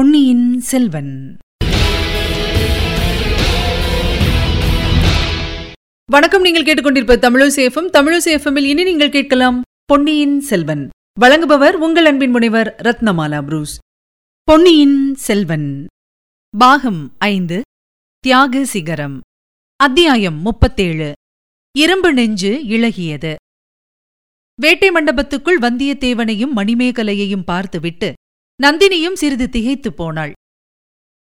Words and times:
பொன்னியின் 0.00 0.60
செல்வன். 0.60 1.36
வணக்கம் 6.10 6.42
நீங்கள் 6.42 6.64
கேட்டுக்கொண்டிருப்ப 6.64 7.16
தமிழசேஃபம் 7.16 7.90
தமிழசேஃபமில் 7.92 8.64
இனி 8.64 8.82
நீங்கள் 8.82 9.10
கேட்கலாம் 9.10 9.62
பொன்னியின் 9.84 10.40
செல்வன். 10.40 10.88
வழங்குபவர் 11.20 11.72
உங்கள் 11.72 12.04
அன்பின் 12.04 12.30
முனைவர் 12.30 12.76
ரத்னமாலா 12.82 13.42
புரூஸ். 13.42 13.78
பொன்னியின் 14.42 15.14
செல்வன். 15.14 15.86
பாகம் 16.58 17.14
ஐந்து 17.18 17.62
தியாக 18.18 18.64
சிகரம். 18.64 19.20
அத்தியாயம் 19.76 20.40
முப்பத்தேழு. 20.40 21.12
இரும்பு 21.78 22.12
நெஞ்சு 22.12 22.64
இழகியது. 22.64 23.34
வேட்டை 24.60 24.90
மண்டபத்துக்குள் 24.90 25.60
வந்தியத்தேவனையும் 25.60 26.56
மணிமேகலையையும் 26.56 27.44
பார்த்துவிட்டு 27.44 28.14
நந்தினியும் 28.60 29.18
சிறிது 29.20 29.46
திகைத்துப் 29.48 29.96
போனாள். 29.96 30.32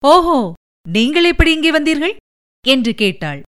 ஓஹோ 0.03 0.37
நீங்கள் 0.85 1.23
எப்படி 1.23 1.51
இங்கே 1.51 1.71
வந்தீர்கள்? 1.71 2.15
என்று 2.65 2.91
கேட்டாள். 2.93 3.41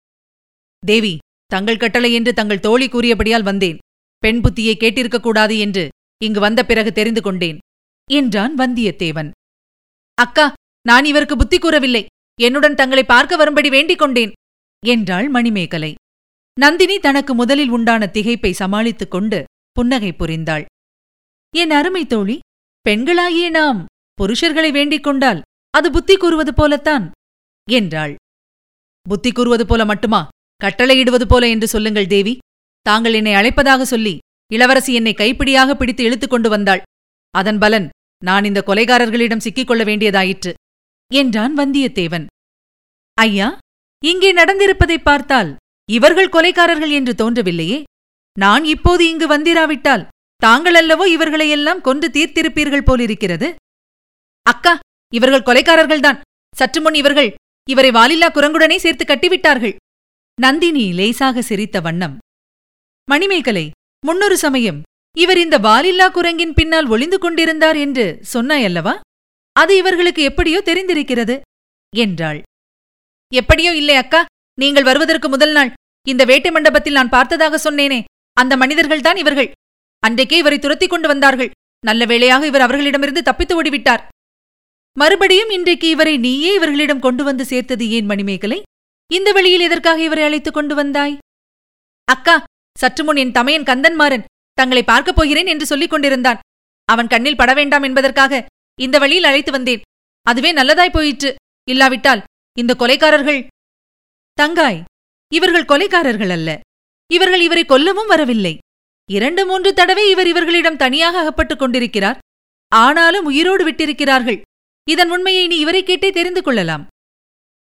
தேவி 0.83 1.15
தங்கள் 1.47 1.81
கட்டளை 1.83 2.11
என்று 2.12 2.33
தங்கள் 2.33 2.65
தோழி 2.67 2.87
கூறியபடியால் 2.89 3.43
வந்தேன். 3.43 3.79
பெண் 4.23 4.41
புத்தியை 4.41 4.75
கேட்டிருக்கக்கூடாது 4.77 5.55
என்று 5.59 5.84
இங்கு 6.23 6.41
வந்த 6.41 6.61
பிறகு 6.65 6.91
தெரிந்து 6.93 7.21
கொண்டேன் 7.21 7.59
என்றான் 8.11 8.55
வந்தியத்தேவன். 8.59 9.31
அக்கா 10.19 10.47
நான் 10.87 11.05
இவருக்கு 11.05 11.37
புத்தி 11.37 11.59
கூறவில்லை. 11.59 12.03
என்னுடன் 12.39 12.75
தங்களை 12.75 13.05
பார்க்க 13.05 13.37
வரும்படி 13.37 13.69
வேண்டிக் 13.69 13.98
கொண்டேன் 13.98 14.33
என்றாள் 14.83 15.29
மணிமேகலை. 15.29 15.92
நந்தினி 16.57 16.97
தனக்கு 16.98 17.33
முதலில் 17.34 17.70
உண்டான 17.70 18.11
திகைப்பை 18.12 18.53
சமாளித்துக் 18.53 19.11
கொண்டு 19.11 19.39
புன்னகை 19.73 20.12
புரிந்தாள். 20.12 20.64
என் 21.55 21.70
அருமை 21.70 22.05
தோழி 22.07 22.36
பெண்களாகிய 22.81 23.50
நாம் 23.50 23.86
புருஷர்களை 24.23 24.70
வேண்டிக் 24.73 25.03
கொண்டால் 25.03 25.42
அது 25.70 25.92
புத்தி 25.92 26.17
கூறுவது 26.17 26.55
போலத்தான் 26.55 27.11
என்றாள். 27.70 28.14
புத்தி 29.09 29.33
கூறுவது 29.33 29.67
போல 29.67 29.84
மட்டுமா? 29.84 30.28
கட்டளையிடுவது 30.64 31.25
போல 31.28 31.48
என்று 31.48 31.69
சொல்லுங்கள் 31.69 32.06
தேவி. 32.06 32.39
தாங்கள் 32.81 33.12
என்னை 33.12 33.33
அழைப்பதாக 33.33 33.83
சொல்லி 33.83 34.19
இளவரசி 34.53 34.95
என்னை 34.95 35.14
கைப்பிடியாக 35.14 35.75
பிடித்து 35.75 36.05
இழுத்துக் 36.05 36.31
கொண்டு 36.31 36.48
வந்தாள். 36.48 36.83
அதன் 37.31 37.58
பலன் 37.58 37.89
நான் 38.25 38.45
இந்த 38.45 38.62
கொலைகாரர்களிடம் 38.67 39.39
சிக்கிக் 39.39 39.67
கொள்ள 39.67 39.84
வேண்டியதாயிற்று 39.84 40.53
என்றான் 41.12 41.58
வந்தியத்தேவன். 41.58 42.27
ஐயா 43.14 43.58
இங்கே 44.05 44.34
நடந்திருப்பதைப் 44.34 45.03
பார்த்தால் 45.03 45.56
இவர்கள் 45.91 46.28
கொலைகாரர்கள் 46.28 46.91
என்று 46.91 47.14
தோன்றவில்லையே. 47.14 47.83
நான் 48.39 48.64
இப்போது 48.64 49.08
இங்கு 49.08 49.27
வந்திராவிட்டால் 49.27 50.08
தாங்கள் 50.44 50.77
அல்லவோ 50.80 51.05
இவர்களையெல்லாம் 51.14 51.80
கொன்று 51.86 52.08
தீர்த்திருப்பீர்கள் 52.16 52.86
போலிருக்கிறது? 52.88 53.48
அக்கா 54.46 54.72
இவர்கள் 55.12 55.46
கொலைக்காரர்கள்தான். 55.48 56.19
சற்று 56.55 56.80
முன் 56.80 56.96
இவர்கள் 57.00 57.30
இவரை 57.69 57.91
வாலில்லா 57.96 58.28
குரங்குடனே 58.36 58.77
சேர்த்து 58.84 59.05
கட்டிவிட்டார்கள். 59.06 59.74
நந்தினி 60.38 60.84
லேசாக 60.98 61.42
சிரித்த 61.48 61.77
வண்ணம். 61.86 62.14
மணிமேகலை 63.08 63.66
முன்னொரு 64.06 64.36
சமயம் 64.44 64.78
இவர் 65.16 65.41
இந்த 65.44 65.56
வாலில்லா 65.66 66.06
குரங்கின் 66.16 66.56
பின்னால் 66.58 66.91
ஒளிந்து 66.94 67.18
கொண்டிருந்தார் 67.18 67.78
என்று 67.84 68.05
சொன்னாயல்லவா? 68.34 68.94
அது 69.56 69.72
இவர்களுக்கு 69.77 70.22
எப்படியோ 70.30 70.58
தெரிந்திருக்கிறது 70.68 71.36
என்றாள். 71.92 72.41
எப்படியோ 73.33 73.72
இல்லை 73.80 73.96
அக்கா 74.02 74.20
நீங்கள் 74.58 74.88
வருவதற்கு 74.88 75.28
முதல் 75.28 75.55
நாள். 75.56 75.72
இந்த 76.06 76.22
வேட்டை 76.30 76.50
மண்டபத்தில் 76.50 76.98
நான் 76.98 77.14
பார்த்ததாக 77.16 77.58
சொன்னேனே 77.66 78.00
அந்த 78.36 78.55
மனிதர்கள்தான் 78.56 79.18
இவர்கள். 79.22 79.50
அன்றைக்கே 80.00 80.36
இவரை 80.36 80.58
துரத்திக் 80.58 80.90
கொண்டு 80.90 81.08
வந்தார்கள். 81.08 81.50
நல்ல 81.84 82.05
வேளையாக 82.05 82.46
இவர் 82.46 82.61
அவர்களிடமிருந்து 82.61 83.22
தப்பித்து 83.22 83.62
ஓடிவிட்டார். 83.62 84.02
மறுபடியும் 84.98 85.50
இன்றைக்கு 85.50 85.88
இவரை 85.88 86.16
நீயே 86.16 86.55
இவர்களிடம் 86.55 87.00
கொண்டு 87.00 87.24
வந்து 87.24 87.44
சேர்த்தது 87.44 87.90
ஏன் 87.90 88.05
மணிமேகலை? 88.05 88.62
இந்த 89.12 89.33
வழியில் 89.33 89.61
எதற்காக 89.61 90.02
இவரை 90.02 90.24
அழைத்துக் 90.24 90.55
கொண்டு 90.55 90.74
வந்தாய்? 90.74 91.18
அக்கா 92.05 92.44
சற்று 92.78 93.05
முன் 93.05 93.16
என் 93.16 93.33
தமையன் 93.33 93.62
கந்தன்மாறன் 93.62 94.24
தங்களை 94.52 94.83
பார்க்கப் 94.84 95.16
போகிறேன் 95.16 95.46
என்று 95.46 95.66
சொல்லிக் 95.66 95.90
கொண்டிருந்தான். 95.90 96.38
அவன் 96.84 97.06
கண்ணில் 97.06 97.36
பட 97.36 97.55
வேண்டாம் 97.55 97.82
என்பதற்காக 97.82 98.46
இந்த 98.80 98.98
வழியில் 98.98 99.24
அழைத்து 99.24 99.50
வந்தேன். 99.50 99.80
அதுவே 100.22 100.55
நல்லதாய் 100.55 100.92
போயிற்று. 100.92 101.34
இல்லாவிட்டால் 101.68 102.22
இந்த 102.58 102.74
கொலைக்காரர்கள் 102.78 103.46
தங்காய் 104.42 104.84
இவர்கள் 105.34 105.64
கொலைக்காரர்கள் 105.64 106.30
அல்ல. 106.30 106.61
இவர்கள் 107.12 107.40
இவரை 107.40 107.64
கொல்லவும் 107.64 108.06
வரவில்லை. 108.06 108.58
இரண்டு 109.11 109.46
மூன்று 109.46 109.74
தடவை 109.74 110.11
இவர் 110.11 110.27
இவர்களிடம் 110.27 110.77
தனியாக 110.77 111.18
அகப்பட்டுக் 111.18 111.58
கொண்டிருக்கிறார். 111.58 112.18
ஆனாலும் 112.68 113.24
உயிரோடு 113.24 113.70
விட்டிருக்கிறார்கள். 113.70 114.40
இதன் 114.88 115.11
உண்மையை 115.11 115.46
நீ 115.46 115.58
இவரை 115.58 115.83
கேட்டே 115.83 116.12
தெரிந்து 116.12 116.42
கொள்ளலாம். 116.42 116.86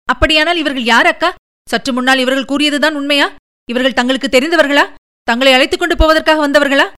அப்படியானால் 0.04 0.56
இவர்கள் 0.56 0.82
யார் 0.82 1.06
அக்கா? 1.06 1.34
சற்று 1.68 1.92
முன்னால் 1.92 2.18
இவர்கள் 2.18 2.44
கூறியதுதான் 2.44 2.92
உண்மையா? 2.92 3.34
இவர்கள் 3.70 3.92
தங்களுக்கு 3.92 4.28
தெரிந்தவர்களா? 4.28 4.94
தங்களை 5.22 5.52
அழைத்துக் 5.52 5.78
கொண்டு 5.78 5.96
போவதற்காக 5.96 6.48
வந்தவர்களா? 6.48 6.92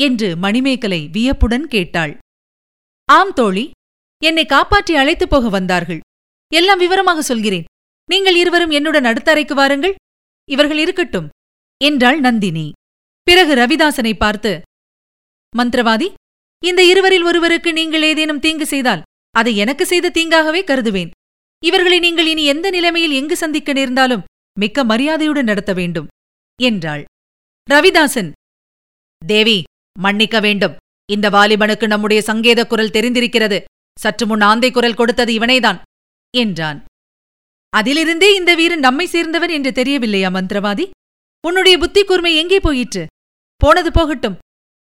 என்று 0.00 0.36
மணிமேகலை 0.36 1.08
வியப்புடன் 1.08 1.68
கேட்டாள். 1.68 2.18
ஆம் 3.04 3.32
தோழி 3.32 3.70
என்னை 4.24 4.46
காப்பாற்றி 4.46 4.94
அழைத்துப் 4.94 5.30
போக 5.30 5.48
வந்தார்கள். 5.48 6.00
எல்லாம் 6.54 6.78
விவரமாக 6.78 7.22
சொல்கிறேன். 7.22 7.64
நீங்கள் 8.10 8.36
இருவரும் 8.36 8.70
என்னுடன் 8.70 9.04
அடுத்த 9.04 9.30
அறைக்கு 9.30 9.54
வாருங்கள். 9.54 9.94
இவர்கள் 10.50 10.78
இருக்கட்டும் 10.78 11.28
என்றாள் 11.84 12.20
நந்தினி. 12.20 12.72
பிறகு 13.26 13.52
ரவிதாசனை 13.54 14.12
பார்த்து 14.16 14.52
மந்திரவாதி 15.54 16.08
இந்த 16.62 16.80
இருவரில் 16.90 17.26
ஒருவருக்கு 17.28 17.70
நீங்கள் 17.72 18.04
ஏதேனும் 18.10 18.42
தீங்கு 18.44 18.66
செய்தால் 18.66 19.04
அதை 19.34 19.52
எனக்கு 19.56 19.84
செய்த 19.86 20.12
தீங்காகவே 20.16 20.60
கருதுவேன். 20.70 21.10
இவர்களை 21.62 21.98
நீங்கள் 21.98 22.28
இனி 22.32 22.44
எந்த 22.44 22.66
நிலைமையில் 22.70 23.14
எங்கு 23.20 23.36
சந்திக்க 23.36 23.72
நேர்ந்தாலும் 23.72 24.24
மிக்க 24.60 24.84
மரியாதையுடன் 24.84 25.48
நடத்த 25.50 25.72
வேண்டும் 25.72 26.08
என்றாள். 26.60 27.04
ரவிதாசன் 27.68 28.30
தேவி 29.22 29.58
மன்னிக்க 29.96 30.38
வேண்டும். 30.40 30.74
இந்த 31.08 31.26
வாலிபனுக்கு 31.30 31.86
நம்முடைய 31.86 32.20
சங்கேத 32.22 32.60
குரல் 32.66 32.94
தெரிந்திருக்கிறது. 32.96 33.58
சற்று 33.98 34.24
முன் 34.26 34.44
ஆந்தை 34.50 34.70
குரல் 34.70 34.98
கொடுத்தது 35.00 35.32
இவனேதான் 35.38 35.80
என்றான். 36.34 36.78
அதிலிருந்தே 37.72 38.28
இந்த 38.34 38.50
வீரன் 38.54 38.86
நம்மை 38.86 39.06
சேர்ந்தவன் 39.12 39.52
என்று 39.56 39.70
தெரியவில்லையா 39.72 40.30
மந்திரவாதி? 40.36 40.86
உன்னுடைய 41.44 41.74
புத்தி 41.78 42.02
கூர்மை 42.04 42.32
எங்கே 42.42 42.58
போயிற்று? 42.60 43.02
போனது 43.64 43.92
போகட்டும். 43.92 44.38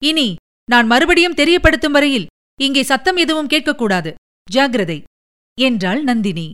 இனி 0.04 0.36
நான் 0.72 0.88
மறுபடியும் 0.88 1.34
தெரியப்படுத்தும் 1.34 1.92
வரையில் 1.92 2.28
இங்கே 2.62 2.84
சத்தம் 2.84 3.16
எதுவும் 3.16 3.48
கேட்கக்கூடாது. 3.48 4.14
ஜாகிரதை 4.54 5.04
என்றாள் 5.62 6.04
நந்தினி. 6.04 6.54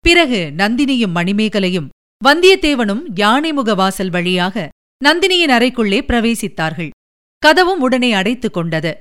பிறகு 0.00 0.52
நந்தினியும் 0.56 1.14
மணிமேகலையும் 1.14 1.88
வந்தியத்தேவனும் 2.24 3.02
யானைமுக 3.16 3.74
வாசல் 3.74 4.10
வழியாக 4.10 4.68
நந்தினியின் 5.04 5.54
அறைக்குள்ளே 5.56 6.00
பிரவேசித்தார்கள். 6.08 6.90
கதவும் 7.46 7.80
உடனே 7.80 8.12
அடைத்துக் 8.12 8.52
கொண்டது. 8.52 8.96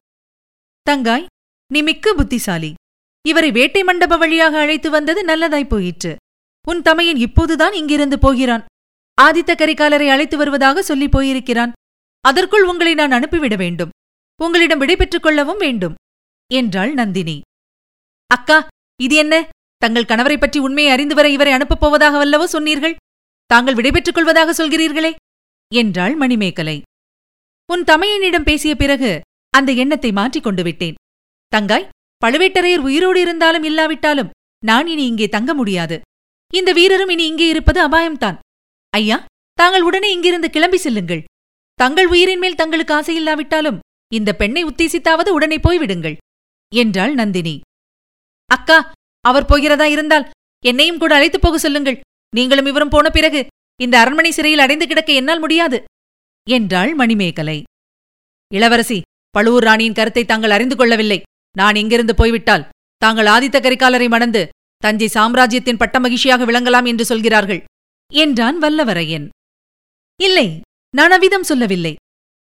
தங்காய் 0.90 1.26
நீ 1.74 1.82
மிக்க 1.82 2.14
புத்திசாலி. 2.14 2.74
இவரை 3.28 3.52
வேட்டை 3.52 3.84
மண்டப 3.84 4.18
வழியாக 4.18 4.60
அழைத்து 4.60 4.90
வந்தது 4.90 5.26
நல்லதாய் 5.26 5.68
போயிற்று. 5.68 6.16
உன் 6.68 6.82
தமையன் 6.82 7.18
இப்போதுதான் 7.18 7.74
இங்கிருந்து 7.74 8.20
போகிறான். 8.20 8.66
ஆதித்த 9.22 9.52
கரிகாலரை 9.56 10.10
அழைத்து 10.10 10.38
வருவதாக 10.38 10.82
சொல்லி 10.82 11.10
போயிருக்கிறான். 11.10 11.72
அதற்குள் 12.22 12.64
உங்களை 12.64 12.94
நான் 12.94 13.12
அனுப்பிவிட 13.12 13.56
வேண்டும். 13.56 13.90
உங்களிடம் 14.44 14.80
விடைபெற்றுக் 14.80 15.24
கொள்ளவும் 15.24 15.58
வேண்டும் 15.58 15.96
என்றாள் 16.54 16.94
நந்தினி. 16.94 17.42
அக்கா 18.28 18.68
இது 19.02 19.16
என்ன? 19.16 19.48
தங்கள் 19.78 20.06
கணவரைப் 20.06 20.40
பற்றி 20.40 20.60
உண்மையை 20.60 20.92
அறிந்து 20.92 21.16
வர 21.16 21.30
இவரை 21.30 21.54
அனுப்பப் 21.54 21.80
போவதாக 21.80 22.26
வல்லவோ 22.26 22.44
சொன்னீர்கள்? 22.44 22.96
தாங்கள் 23.46 23.74
விடைபெற்றுக் 23.74 24.14
கொள்வதாக 24.14 24.68
சொல்கிறீர்களே 24.68 25.16
என்றாள் 25.74 26.16
மணிமேகலை. 26.16 26.82
உன் 27.74 27.84
தமையனிடம் 27.84 28.44
பேசிய 28.44 28.76
பிறகு 28.76 29.22
அந்த 29.50 29.72
எண்ணத்தை 29.72 30.12
மாற்றிக் 30.12 30.44
கொண்டு 30.44 30.64
விட்டேன். 30.64 30.94
தங்காய் 31.56 31.88
பழுவேட்டரையர் 32.26 32.80
உயிரோடு 32.80 33.22
இருந்தாலும் 33.22 33.64
இல்லாவிட்டாலும் 33.64 34.30
நான் 34.66 34.88
இனி 34.88 35.06
இங்கே 35.06 35.30
தங்க 35.30 35.54
முடியாது. 35.54 36.02
இந்த 36.54 36.74
வீரரும் 36.74 37.10
இனி 37.10 37.26
இங்கே 37.26 37.48
இருப்பது 37.48 37.88
அபாயம்தான். 37.88 38.38
ஐயா 38.90 39.26
தாங்கள் 39.54 39.82
உடனே 39.82 40.12
இங்கிருந்து 40.12 40.50
கிளம்பி 40.50 40.78
செல்லுங்கள். 40.78 41.24
தங்கள் 41.82 42.08
உயிரின் 42.08 42.42
மேல் 42.44 42.58
தங்களுக்கு 42.60 42.94
ஆசையில்லாவிட்டாலும் 42.94 43.80
இந்த 44.12 44.30
பெண்ணை 44.34 44.62
உத்தேசித்தாவது 44.66 45.30
உடனே 45.38 45.58
போய்விடுங்கள் 45.58 46.18
என்றாள் 46.72 47.14
நந்தினி. 47.14 47.54
அக்கா 48.50 48.78
அவர் 49.26 49.50
போகிறதா 49.50 49.86
இருந்தால் 49.86 50.26
என்னையும் 50.66 51.00
கூட 51.02 51.12
அழைத்துப் 51.16 51.42
போக 51.42 51.58
சொல்லுங்கள். 51.58 51.98
நீங்களும் 52.34 52.66
இவரும் 52.66 52.94
போன 52.96 53.10
பிறகு 53.10 53.42
இந்த 53.80 53.96
அரண்மனை 54.00 54.32
சிறையில் 54.32 54.64
அடைந்து 54.66 54.86
கிடக்க 54.88 55.12
என்னால் 55.14 55.40
முடியாது 55.40 55.78
என்றாள் 56.48 56.92
மணிமேகலை. 56.94 57.58
இளவரசி 58.52 58.98
பழுவூர் 59.36 59.64
ராணியின் 59.64 59.98
கருத்தை 60.00 60.24
தாங்கள் 60.26 60.56
அறிந்து 60.56 60.76
கொள்ளவில்லை. 60.76 61.20
நான் 61.56 61.76
இங்கிருந்து 61.76 62.16
போய்விட்டால் 62.16 62.68
தாங்கள் 63.02 63.30
ஆதித்த 63.36 63.58
கரிகாலரை 63.62 64.08
மணந்து 64.10 64.42
தஞ்சை 64.84 65.08
சாம்ராஜ்யத்தின் 65.08 65.80
பட்ட 65.82 66.00
மகிழ்ச்சியாக 66.00 66.46
விளங்கலாம் 66.50 66.88
என்று 66.92 67.06
சொல்கிறார்கள் 67.06 67.62
என்றான் 68.12 68.60
வல்லவரையன். 68.60 69.28
இல்லை 70.20 70.48
நான் 70.94 71.12
அவ்விதம் 71.12 71.44
சொல்லவில்லை. 71.44 71.96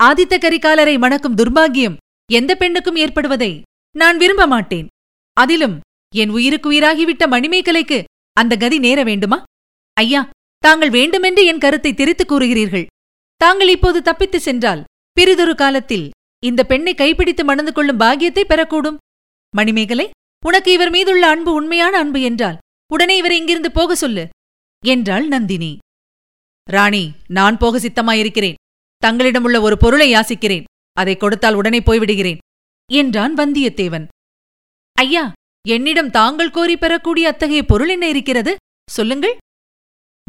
ஆதித்த 0.04 0.34
கரிகாலரை 0.38 0.98
மணக்கும் 0.98 1.34
துர்பாகியம் 1.34 1.96
எந்த 2.32 2.54
பெண்ணுக்கும் 2.54 2.96
ஏற்படுவதை 2.96 3.62
நான் 3.94 4.16
விரும்ப 4.16 4.46
மாட்டேன். 4.46 4.86
அதிலும் 5.36 5.76
என் 6.14 6.30
உயிருக்கு 6.30 6.68
உயிராகிவிட்ட 6.72 7.24
மணிமேகலைக்கு 7.26 7.98
அந்த 8.32 8.56
கதி 8.56 8.78
நேர 8.78 9.02
வேண்டுமா? 9.02 9.42
ஐயா 9.92 10.30
தாங்கள் 10.58 10.90
வேண்டுமென்று 10.90 11.44
என் 11.44 11.58
கருத்தை 11.58 11.92
திரித்துக் 11.92 12.30
கூறுகிறீர்கள். 12.32 12.86
தாங்கள் 13.36 13.68
இப்போது 13.68 14.02
தப்பித்து 14.02 14.40
சென்றால் 14.40 14.84
பிறிதொரு 15.12 15.54
காலத்தில் 15.54 16.06
இந்த 16.46 16.64
பெண்ணை 16.64 16.94
கைப்பிடித்து 16.94 17.44
மணந்து 17.44 17.72
கொள்ளும் 17.72 17.96
பாக்கியத்தை 17.96 18.44
பெறக்கூடும். 18.48 19.00
மணிமேகலை 19.56 20.10
உனக்கு 20.46 20.72
இவர் 20.72 20.90
மீதுள்ள 20.90 21.28
அன்பு 21.28 21.52
உண்மையான 21.52 21.98
அன்பு 21.98 22.20
என்றால் 22.20 22.58
உடனே 22.92 23.16
இவரை 23.16 23.36
இங்கிருந்து 23.38 23.72
போக 23.72 23.94
சொல்லு 23.94 24.24
என்றாள் 24.84 25.26
நந்தினி. 25.28 25.72
ராணி 26.70 27.14
நான் 27.28 27.58
போக 27.58 27.78
சித்தமாயிருக்கிறேன். 27.78 28.58
தங்களிடமுள்ள 29.02 29.60
ஒரு 29.60 29.76
பொருளை 29.76 30.14
யாசிக்கிறேன். 30.14 30.64
அதை 30.92 31.16
கொடுத்தால் 31.16 31.54
உடனே 31.54 31.78
போய்விடுகிறேன் 31.78 32.38
என்றான் 32.92 33.34
வந்தியத்தேவன். 33.34 34.06
ஐயா 34.92 35.32
என்னிடம் 35.68 36.10
தாங்கள் 36.10 36.50
கோரி 36.50 36.76
பெறக்கூடிய 36.76 37.28
அத்தகைய 37.28 37.62
பொருள் 37.62 37.88
என்ன 37.88 38.08
இருக்கிறது? 38.08 38.52
சொல்லுங்கள். 38.90 39.36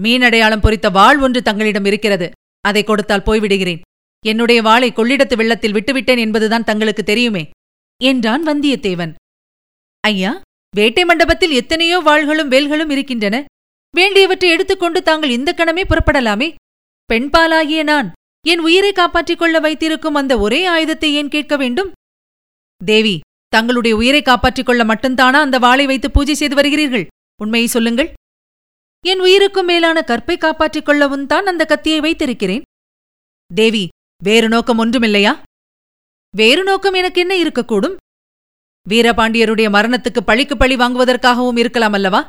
மீனடையாளம் 0.01 0.61
பொறித்த 0.61 0.89
வாள் 0.89 1.19
ஒன்று 1.19 1.41
தங்களிடம் 1.41 1.85
இருக்கிறது. 1.85 2.27
அதை 2.61 2.83
கொடுத்தால் 2.83 3.27
போய்விடுகிறேன். 3.27 3.81
என்னுடைய 4.25 4.61
வாளை 4.61 4.89
கொள்ளிடத்து 4.91 5.35
வெள்ளத்தில் 5.35 5.73
விட்டுவிட்டேன் 5.73 6.23
என்பதுதான் 6.25 6.63
தங்களுக்கு 6.63 7.03
தெரியுமே 7.03 7.43
என்றான் 8.03 8.43
வந்தியத்தேவன். 8.47 9.13
ஐயா 10.03 10.31
வேட்டை 10.75 11.03
மண்டபத்தில் 11.05 11.51
எத்தனையோ 11.51 11.97
வாள்களும் 12.05 12.51
வேல்களும் 12.53 12.91
இருக்கின்றன. 12.91 13.45
வேண்டியவற்றை 13.97 14.49
எடுத்துக்கொண்டு 14.49 14.99
தாங்கள் 15.03 15.35
இந்த 15.37 15.49
கணமே 15.57 15.83
புறப்படலாமே? 15.83 16.47
பெண்பாலாகிய 17.09 17.81
நான் 17.83 18.07
என் 18.45 18.61
உயிரை 18.67 18.91
காப்பாற்றிக் 18.91 19.39
கொள்ள 19.41 19.59
வைத்திருக்கும் 19.59 20.19
அந்த 20.21 20.33
ஒரே 20.45 20.59
ஆயுதத்தை 20.65 21.09
ஏன் 21.19 21.33
கேட்க 21.35 21.55
வேண்டும்? 21.57 21.89
தேவி 22.81 23.15
தங்களுடைய 23.55 23.93
உயிரை 24.01 24.21
காப்பாற்றிக் 24.21 24.65
கொள்ள 24.65 24.81
மட்டும்தானா 24.83 25.39
அந்த 25.45 25.57
வாளை 25.65 25.85
வைத்து 25.85 26.07
பூஜை 26.11 26.35
செய்து 26.35 26.55
வருகிறீர்கள்? 26.55 27.05
உண்மையை 27.41 27.67
சொல்லுங்கள். 27.75 28.09
என் 29.05 29.19
உயிருக்கும் 29.19 29.69
மேலான 29.71 29.97
கற்பை 30.07 30.35
காப்பாற்றிக் 30.37 30.87
கொள்ளவும் 30.87 31.27
தான் 31.31 31.49
அந்த 31.51 31.65
கத்தியை 31.65 31.99
வைத்திருக்கிறேன். 31.99 32.63
தேவி 33.51 33.83
வேறு 34.23 34.47
நோக்கம் 34.53 34.79
ஒன்றுமில்லையா? 34.83 35.33
வேறு 36.33 36.63
நோக்கம் 36.63 36.97
எனக்கு 37.01 37.21
என்ன 37.21 37.33
இருக்கக்கூடும்? 37.43 37.95
வீரபாண்டியருடைய 38.85 39.67
மரணத்துக்கு 39.75 40.21
பழிக்கு 40.25 40.57
பழி 40.57 40.75
வாங்குவதற்காகவும் 40.75 41.61
இருக்கலாம் 41.63 41.95
அல்லவா? 41.99 42.21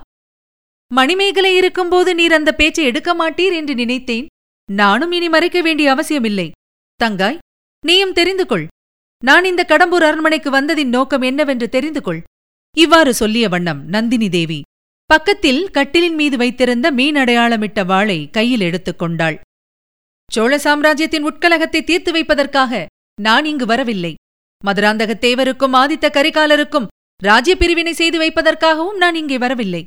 மணிமேகலை 0.94 1.56
இருக்கும்போது 1.56 2.14
நீர் 2.14 2.32
அந்த 2.32 2.52
பேச்சை 2.52 2.84
எடுக்க 2.84 3.14
மாட்டீர் 3.14 3.54
என்று 3.54 3.74
நினைத்தேன். 3.74 4.26
நானும் 4.72 5.12
இனி 5.12 5.28
மறைக்க 5.28 5.60
வேண்டிய 5.60 5.90
அவசியமில்லை. 5.90 6.50
தங்காய் 7.04 7.38
நீயும் 7.86 8.12
தெரிந்து 8.12 8.46
கொள். 8.46 8.66
நான் 9.24 9.44
இந்த 9.44 9.64
கடம்பூர் 9.68 10.06
அரண்மனைக்கு 10.08 10.50
வந்ததின் 10.50 10.86
நோக்கம் 10.86 11.22
என்னவென்று 11.22 11.68
தெரிந்து 11.68 12.02
கொள். 12.02 12.22
இவ்வாறு 12.76 13.14
சொல்லிய 13.14 13.48
வண்ணம் 13.48 13.88
நந்தினி 13.88 14.28
தேவி. 14.28 14.62
பக்கத்தில் 15.04 15.70
கட்டிலின் 15.70 16.14
மீது 16.14 16.36
வைத்திருந்த 16.36 16.90
மீன் 16.90 17.14
அடையாளமிட்ட 17.14 17.86
வாளை 17.86 18.30
கையில் 18.30 18.60
எடுத்துக் 18.60 18.98
கொண்டாள். 18.98 19.40
சோழ 20.32 20.58
சாம்ராஜ்யத்தின் 20.58 21.24
உட்கலகத்தை 21.24 21.84
தீர்த்து 21.84 22.12
வைப்பதற்காக 22.12 22.86
நான் 23.20 23.44
இங்கு 23.44 23.66
வரவில்லை. 23.66 24.14
மதுராந்தகத்தேவருக்கும் 24.64 25.76
ஆதித்த 25.82 26.08
கரிகாலருக்கும் 26.08 26.86
ராஜ்ய 27.22 27.56
பிரிவினை 27.56 27.92
செய்து 27.92 28.18
வைப்பதற்காகவும் 28.20 28.96
நான் 28.96 29.14
இங்கே 29.14 29.38
வரவில்லை. 29.38 29.84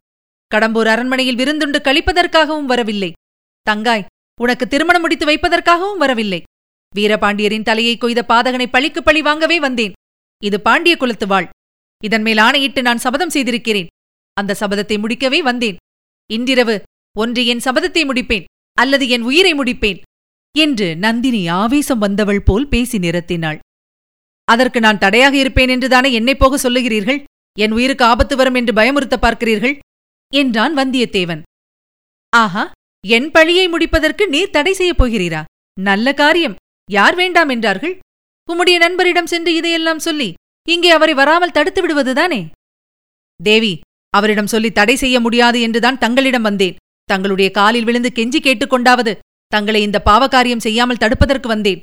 கடம்பூர் 0.54 0.90
அரண்மனையில் 0.94 1.40
விருந்துண்டு 1.42 1.80
கழிப்பதற்காகவும் 1.88 2.70
வரவில்லை. 2.72 3.12
தங்காய் 3.68 4.08
உனக்கு 4.40 4.66
திருமணம் 4.68 5.04
முடித்து 5.04 5.26
வைப்பதற்காகவும் 5.30 6.02
வரவில்லை. 6.04 6.42
வீரபாண்டியரின் 6.94 7.68
தலையை 7.70 7.96
கொய்த 7.98 8.20
பாதகனை 8.32 8.68
பழிக்கு 8.76 9.02
பழி 9.04 9.22
வாங்கவே 9.28 9.58
வந்தேன். 9.66 9.94
இது 10.42 10.58
பாண்டிய 10.68 10.94
குலத்து 11.02 11.26
வாழ். 11.32 11.48
இதன் 12.04 12.24
மேல் 12.28 12.42
ஆணையிட்டு 12.46 12.82
நான் 12.88 13.04
சபதம் 13.06 13.34
செய்திருக்கிறேன். 13.36 13.90
அந்த 14.38 14.56
சபதத்தை 14.62 14.96
முடிக்கவே 15.02 15.40
வந்தேன். 15.50 15.78
இன்றிரவு 16.30 16.76
ஒன்று 17.16 17.42
என் 17.52 17.64
சபதத்தை 17.66 18.04
முடிப்பேன் 18.10 18.48
அல்லது 18.78 19.06
என் 19.16 19.28
உயிரை 19.30 19.54
முடிப்பேன் 19.60 20.00
என்று 20.56 20.88
நந்தினி 21.06 21.42
ஆவேசம் 21.62 22.02
வந்தவள் 22.06 22.46
போல் 22.48 22.68
பேசி 22.74 22.98
நிறுத்தினாள். 22.98 23.60
அதற்கு 24.48 24.80
நான் 24.86 25.02
தடையாக 25.04 25.36
இருப்பேன் 25.42 25.72
என்றுதானே 25.76 26.10
என்னை 26.20 26.36
போக 26.36 26.58
சொல்லுகிறீர்கள்? 26.58 27.20
என் 27.58 27.76
உயிருக்கு 27.78 28.04
ஆபத்து 28.06 28.36
வரும் 28.40 28.58
என்று 28.60 28.74
பயமுறுத்த 28.80 29.18
பார்க்கிறீர்கள்? 29.22 29.76
என்றான் 30.32 30.78
வந்தியத்தேவன். 30.78 31.42
ஆஹா 32.30 32.72
என் 33.08 33.32
பழியை 33.32 33.68
முடிப்பதற்கு 33.68 34.28
நீர் 34.28 34.50
தடை 34.50 34.74
செய்யப் 34.74 35.04
போகிறீரா? 35.04 35.44
நல்ல 35.80 36.14
காரியம். 36.14 36.56
யார் 36.92 37.16
வேண்டாம் 37.16 37.50
என்றார்கள்? 37.50 38.00
உம்முடைய 38.52 38.78
நண்பரிடம் 38.78 39.26
சென்று 39.26 39.56
இதையெல்லாம் 39.56 40.00
சொல்லி 40.00 40.34
இங்கே 40.70 40.90
அவரை 40.90 41.14
வராமல் 41.14 41.52
தடுத்து 41.52 41.82
விடுவதுதானே 41.82 42.46
தேவி 43.44 43.80
அவரிடம் 44.10 44.48
சொல்லி 44.48 44.72
தடை 44.72 44.96
செய்ய 44.96 45.20
முடியாது 45.20 45.62
என்றுதான் 45.62 45.98
தங்களிடம் 45.98 46.42
வந்தேன். 46.42 46.76
தங்களுடைய 47.04 47.52
காலில் 47.52 47.84
விழுந்து 47.84 48.12
கெஞ்சி 48.16 48.40
கேட்டுக்கொண்டாவது 48.40 49.18
தங்களை 49.48 49.82
இந்த 49.82 50.02
பாவகாரியம் 50.06 50.58
செய்யாமல் 50.58 50.98
தடுப்பதற்கு 50.98 51.48
வந்தேன். 51.48 51.82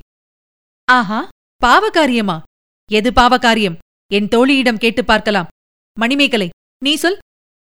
ஆஹா 0.84 1.28
பாவகாரியமா? 1.66 2.42
எது 2.90 3.10
பாவகாரியம்? 3.10 3.78
என் 4.12 4.28
தோழியிடம் 4.28 4.78
கேட்டுப் 4.78 5.06
பார்க்கலாம். 5.06 5.48
மணிமேகலை 5.98 6.48
நீ 6.84 6.94
சொல். 6.94 7.18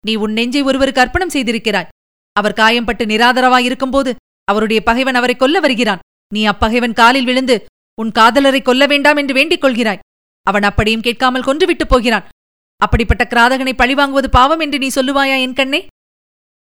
நீ 0.06 0.14
உன் 0.14 0.32
நெஞ்சை 0.32 0.62
ஒருவருக்கு 0.62 1.00
அர்ப்பணம் 1.00 1.34
செய்திருக்கிறாய். 1.34 1.90
அவர் 2.32 2.58
காயம்பட்டு 2.60 3.04
நிராதரவாயிருக்கும்போது 3.12 4.14
அவருடைய 4.44 4.82
பகைவன் 4.82 5.18
அவரை 5.20 5.34
கொல்ல 5.36 5.60
வருகிறான். 5.60 6.02
நீ 6.34 6.40
அப்பகைவன் 6.46 6.94
காலில் 6.94 7.24
விழுந்து 7.24 7.56
உன் 8.00 8.12
காதலரை 8.18 8.62
கொல்ல 8.62 8.86
வேண்டாம் 8.86 9.16
என்று 9.16 9.34
வேண்டிக் 9.34 9.64
கொள்கிறாய். 9.64 10.02
அவன் 10.46 10.62
அப்படியும் 10.62 11.00
கேட்காமல் 11.00 11.42
கொன்றுவிட்டுப் 11.42 11.88
போகிறான். 11.88 12.26
அப்படிப்பட்ட 12.76 13.22
கிராதகனை 13.24 13.72
பழிவாங்குவது 13.72 14.28
பாவம் 14.30 14.60
என்று 14.60 14.78
நீ 14.78 14.88
சொல்லுவாயா 14.94 15.38
என் 15.40 15.58
கண்ணே? 15.60 15.80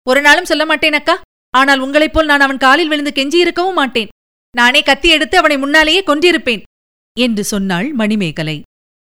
ஒரு 0.06 0.20
நாளும் 0.20 0.50
சொல்ல 0.50 0.64
மாட்டேன் 0.66 0.92
அக்கா. 0.92 1.20
ஆனால் 1.50 1.80
உங்களைப் 1.80 2.12
போல் 2.12 2.26
நான் 2.26 2.40
அவன் 2.40 2.62
காலில் 2.64 2.88
விழுந்து 2.88 3.12
கெஞ்சியிருக்கவும் 3.14 3.78
மாட்டேன். 3.80 4.08
நானே 4.56 4.80
கத்தி 4.82 5.08
எடுத்து 5.08 5.38
அவனை 5.38 5.58
முன்னாலேயே 5.58 6.02
கொன்றிருப்பேன் 6.02 6.62
என்று 7.18 7.44
சொன்னாள் 7.44 7.92
மணிமேகலை. 7.92 8.62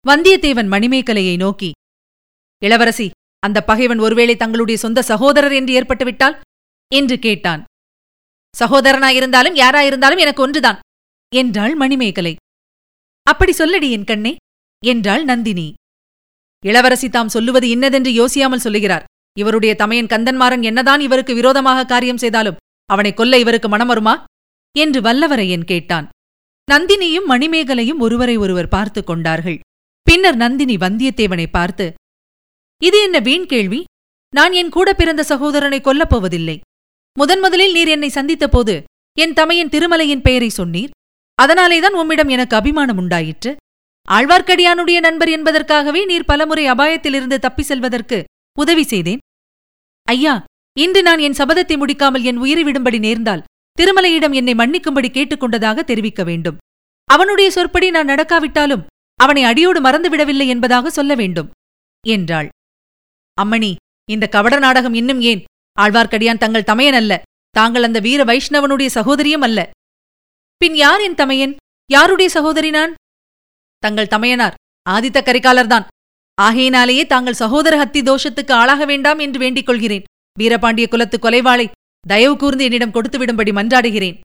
வந்தியத்தேவன் 0.05 0.73
மணிமேகலையை 0.75 1.37
நோக்கி 1.37 1.71
இளவரசி 2.63 3.11
அந்த 3.39 3.59
பகைவன் 3.65 3.99
ஒருவேளை 3.99 4.37
தங்களுடைய 4.37 4.79
சொந்த 4.79 5.03
சகோதரர் 5.03 5.53
என்று 5.53 5.73
ஏற்பட்டுவிட்டால்? 5.75 6.37
என்று 6.93 7.19
கேட்டான். 7.19 7.65
சகோதரனாயிருந்தாலும் 8.55 9.57
யாராயிருந்தாலும் 9.57 10.19
எனக்கு 10.19 10.43
ஒன்றுதான் 10.43 10.79
என்றாள் 11.33 11.75
மணிமேகலை. 11.75 12.37
அப்படி 13.23 13.53
சொல்லடி 13.59 13.91
என் 13.91 14.05
கண்ணே 14.05 14.37
என்றாள் 14.83 15.25
நந்தினி. 15.25 15.75
இளவரசி 16.65 17.09
தாம் 17.09 17.29
சொல்லுவது 17.29 17.69
இன்னதென்று 17.69 18.11
யோசியாமல் 18.11 18.65
சொல்லுகிறார். 18.67 19.05
இவருடைய 19.39 19.75
தமையன் 19.75 20.11
கந்தன்மாறன் 20.13 20.63
என்னதான் 20.63 21.01
இவருக்கு 21.01 21.35
விரோதமாக 21.35 21.85
காரியம் 21.85 22.17
செய்தாலும் 22.17 22.61
அவனை 22.91 23.15
கொல்ல 23.15 23.39
இவருக்கு 23.39 23.69
மனம் 23.69 23.87
வருமா? 23.87 24.25
என்று 24.77 25.01
வல்லவரையன் 25.01 25.65
கேட்டான். 25.65 26.09
நந்தினியும் 26.71 27.29
மணிமேகலையும் 27.29 27.99
ஒருவரை 27.99 28.37
ஒருவர் 28.37 28.69
பார்த்து 28.69 29.05
கொண்டார்கள். 29.05 29.59
பின்னர் 30.03 30.37
நந்தினி 30.37 30.77
வந்தியத்தேவனை 30.77 31.47
பார்த்து 31.51 31.87
இது 32.83 33.03
என்ன 33.03 33.19
வீண் 33.19 33.47
கேள்வி? 33.47 33.85
நான் 34.35 34.53
என் 34.53 34.69
கூட 34.69 34.95
பிறந்த 34.95 35.23
சகோதரனை 35.23 35.81
கொல்லப் 35.81 36.11
போவதில்லை. 36.11 36.61
முதன் 37.17 37.41
முதலில் 37.41 37.73
நீர் 37.73 37.89
என்னை 37.89 38.09
சந்தித்த 38.09 38.49
போது 38.49 38.83
என் 39.19 39.33
தமையன் 39.33 39.69
திருமலையின் 39.69 40.21
பெயரை 40.21 40.51
சொன்னீர். 40.57 40.91
அதனாலேதான் 41.35 41.95
உம்மிடம் 41.95 42.29
எனக்கு 42.29 42.57
அபிமானம் 42.57 42.97
உண்டாயிற்று. 42.97 43.57
ஆழ்வார்க்கடியானுடைய 44.09 45.01
நண்பர் 45.01 45.29
என்பதற்காகவே 45.29 46.05
நீர் 46.05 46.25
பலமுறை 46.25 46.65
அபாயத்திலிருந்து 46.71 47.39
தப்பி 47.39 47.63
செல்வதற்கு 47.63 48.25
உதவி 48.59 48.83
செய்தேன். 48.83 49.23
ஐயா 50.09 50.45
இன்று 50.79 51.03
நான் 51.03 51.19
என் 51.19 51.39
சபதத்தை 51.39 51.77
முடிக்காமல் 51.79 52.23
என் 52.23 52.37
உயிரை 52.37 52.65
விடும்படி 52.65 52.99
நேர்ந்தால் 52.99 53.45
திருமலையிடம் 53.79 54.33
என்னை 54.33 54.55
மன்னிக்கும்படி 54.55 55.09
கேட்டுக்கொண்டதாக 55.13 55.85
தெரிவிக்க 55.85 56.25
வேண்டும். 56.25 56.61
அவனுடைய 57.05 57.51
சொற்படி 57.51 57.91
நான் 57.91 58.07
நடக்காவிட்டாலும் 58.07 58.85
அவனை 59.21 59.43
அடியோடு 59.45 59.81
மறந்துவிடவில்லை 59.81 60.47
என்பதாக 60.47 60.91
சொல்ல 60.91 61.15
வேண்டும் 61.15 61.51
என்றாள். 62.07 62.49
அம்மணி 63.45 63.75
இந்த 64.11 64.27
கவட 64.29 64.59
நாடகம் 64.59 64.95
இன்னும் 64.95 65.21
ஏன்? 65.21 65.45
ஆழ்வார்க்கடியான் 65.81 66.39
தங்கள் 66.39 66.65
தமையன் 66.65 66.95
அல்ல. 66.95 67.23
தாங்கள் 67.51 67.83
அந்த 67.83 67.99
வீர 67.99 68.25
வைஷ்ணவனுடைய 68.25 68.87
சகோதரியும் 68.87 69.41
அல்ல. 69.41 69.71
பின் 70.57 70.75
யார் 70.75 71.01
என் 71.01 71.15
தமையன்? 71.15 71.57
யாருடைய 71.91 72.31
சகோதரி 72.31 72.71
நான்? 72.71 72.95
தங்கள் 73.79 74.07
தமையனார் 74.07 74.55
ஆதித்த 74.91 75.21
கரிகாலர்தான். 75.21 75.87
ஆகையினாலேயே 76.35 77.07
தாங்கள் 77.07 77.35
சகோதர 77.35 77.85
ஹத்தி 77.85 78.01
தோஷத்துக்கு 78.03 78.53
ஆளாக 78.53 78.85
வேண்டாம் 78.85 79.19
என்று 79.19 79.39
வேண்டிக் 79.39 79.67
கொள்கிறேன். 79.67 80.05
வீரபாண்டிய 80.39 80.89
குலத்து 80.89 81.19
கொலைவாளை 81.23 81.71
தயவு 82.09 82.37
கூர்ந்து 82.37 82.65
என்னிடம் 82.65 82.91
கொடுத்துவிடும்படி 82.91 83.53
மன்றாடுகிறேன். 83.53 84.21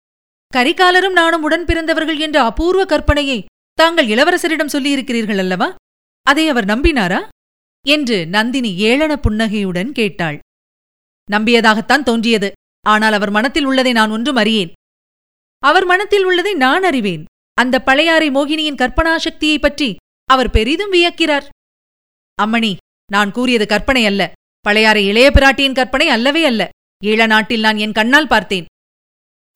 கரிகாலரும் 0.53 1.12
நானும் 1.12 1.44
உடன் 1.44 1.65
பிறந்தவர்கள் 1.65 2.18
என்ற 2.18 2.44
அபூர்வ 2.44 2.86
கற்பனையை 2.86 3.46
தாங்கள் 3.74 4.08
இளவரசரிடம் 4.08 4.74
சொல்லியிருக்கிறீர்கள் 4.74 5.38
அல்லவா? 5.38 5.75
அதை 6.24 6.50
அவர் 6.50 6.65
நம்பினாரா? 6.65 7.27
என்று 7.88 8.26
நந்தினி 8.26 8.82
ஏளன 8.82 9.16
புன்னகையுடன் 9.16 9.92
கேட்டாள். 9.92 10.40
நம்பியதாகத்தான் 11.32 12.04
தோன்றியது. 12.04 12.52
ஆனால் 12.88 13.14
அவர் 13.14 13.30
மனத்தில் 13.30 13.66
உள்ளதை 13.66 13.92
நான் 13.92 14.12
ஒன்றும் 14.12 14.36
அறியேன். 14.36 14.72
அவர் 15.60 15.86
மனத்தில் 15.86 16.24
உள்ளதை 16.24 16.54
நான் 16.54 16.84
அறிவேன். 16.84 17.26
அந்த 17.54 17.82
பழையாறை 17.82 18.30
மோகினியின் 18.30 18.76
கற்பனா 18.76 19.18
சக்தியைப் 19.18 19.62
பற்றி 19.62 19.96
அவர் 20.26 20.50
பெரிதும் 20.50 20.92
வியக்கிறார். 20.92 21.48
அம்மணி 22.42 22.76
நான் 23.12 23.32
கூறியது 23.32 23.68
கற்பனை 23.68 24.06
அல்ல. 24.06 24.32
பழையாறை 24.60 25.08
இளைய 25.08 25.32
பிராட்டியின் 25.34 25.74
கற்பனை 25.74 26.10
அல்லவே 26.10 26.46
அல்ல. 26.46 26.70
ஈழ 27.04 27.28
நாட்டில் 27.28 27.60
நான் 27.60 27.78
என் 27.78 27.92
கண்ணால் 27.92 28.28
பார்த்தேன். 28.28 28.66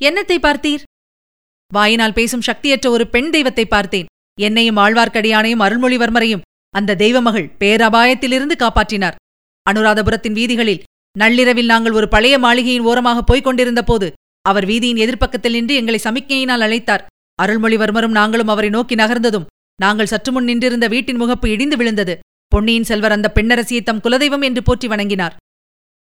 என்னத்தை 0.03 0.37
பார்த்தீர்? 0.41 0.83
வாயினால் 1.73 2.13
பேசும் 2.13 2.41
சக்தியற்ற 2.41 2.89
ஒரு 2.89 3.07
பெண் 3.07 3.31
தெய்வத்தை 3.31 3.65
பார்த்தேன். 3.65 4.05
என்னையும் 4.39 4.77
ஆழ்வார்க்கடியானையும் 4.77 5.59
அருள்மொழிவர்மரையும் 5.59 6.41
அந்த 6.77 6.95
தெய்வமகள் 7.01 7.51
பேரபாயத்திலிருந்து 7.61 8.55
காப்பாற்றினார். 8.63 9.17
அனுராதபுரத்தின் 9.65 10.37
வீதிகளில் 10.39 10.83
நள்ளிரவில் 11.15 11.71
நாங்கள் 11.73 11.97
ஒரு 11.99 12.07
பழைய 12.13 12.35
மாளிகையின் 12.45 12.87
ஓரமாக 12.89 13.19
போய்க் 13.29 13.47
கொண்டிருந்த 13.47 13.81
போது 13.89 14.07
அவர் 14.45 14.65
வீதியின் 14.71 15.01
எதிர்ப்பக்கத்தில் 15.03 15.55
நின்று 15.57 15.73
எங்களை 15.79 15.99
சமிக்ஞையினால் 16.03 16.63
அழைத்தார். 16.65 17.05
அருள்மொழிவர்மரும் 17.39 18.17
நாங்களும் 18.19 18.51
அவரை 18.53 18.69
நோக்கி 18.75 18.95
நகர்ந்ததும் 18.95 19.47
நாங்கள் 19.79 20.11
சற்று 20.11 20.31
முன் 20.31 20.47
நின்றிருந்த 20.49 20.87
வீட்டின் 20.93 21.21
முகப்பு 21.21 21.47
இடிந்து 21.53 21.77
விழுந்தது. 21.79 22.13
பொன்னியின் 22.51 22.87
செல்வர் 22.89 23.15
அந்த 23.15 23.27
பெண்ணரசியை 23.35 23.81
தம் 23.83 24.01
குலதெய்வம் 24.03 24.45
என்று 24.47 24.61
போற்றி 24.63 24.87
வணங்கினார். 24.87 25.33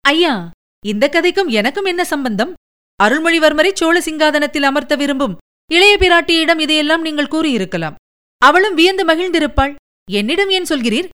ஐயா 0.06 0.34
இந்த 0.84 1.06
கதைக்கும் 1.14 1.52
எனக்கும் 1.60 1.90
என்ன 1.92 2.02
சம்பந்தம்? 2.14 2.52
அருள்மொழிவர்மரை 3.00 3.72
சோழ 3.74 3.96
சிங்காதனத்தில் 4.08 4.68
அமர்த்த 4.70 4.96
விரும்பும் 4.96 5.38
இளைய 5.72 5.94
பிராட்டியிடம் 6.02 6.62
இதையெல்லாம் 6.66 7.06
நீங்கள் 7.08 7.34
கூறியிருக்கலாம். 7.34 7.96
அவளும் 8.42 8.78
வியந்து 8.80 9.04
மகிழ்ந்திருப்பாள். 9.12 9.74
என்னிடம் 10.12 10.50
ஏன் 10.50 10.64
சொல்கிறீர்? 10.64 11.10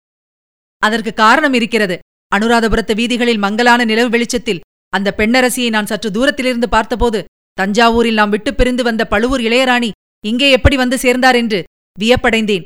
அதற்கு 0.78 1.14
காரணம் 1.14 1.54
இருக்கிறது. 1.54 2.00
அனுராதபுரத்து 2.36 2.96
வீதிகளில் 2.96 3.38
மங்கலான 3.38 3.86
நிலவு 3.86 4.10
வெளிச்சத்தில் 4.10 4.60
அந்த 4.90 5.14
பெண்ணரசியை 5.18 5.70
நான் 5.70 5.86
சற்று 5.86 6.12
தூரத்திலிருந்து 6.12 6.70
பார்த்தபோது 6.70 7.26
தஞ்சாவூரில் 7.62 8.14
நாம் 8.14 8.30
விட்டுப் 8.30 8.58
பிரிந்து 8.58 8.84
வந்த 8.84 9.06
பழுவூர் 9.06 9.42
இளையராணி 9.42 9.92
இங்கே 10.26 10.52
எப்படி 10.52 10.76
வந்து 10.76 10.98
சேர்ந்தார் 10.98 11.36
என்று 11.36 11.64
வியப்படைந்தேன். 12.00 12.64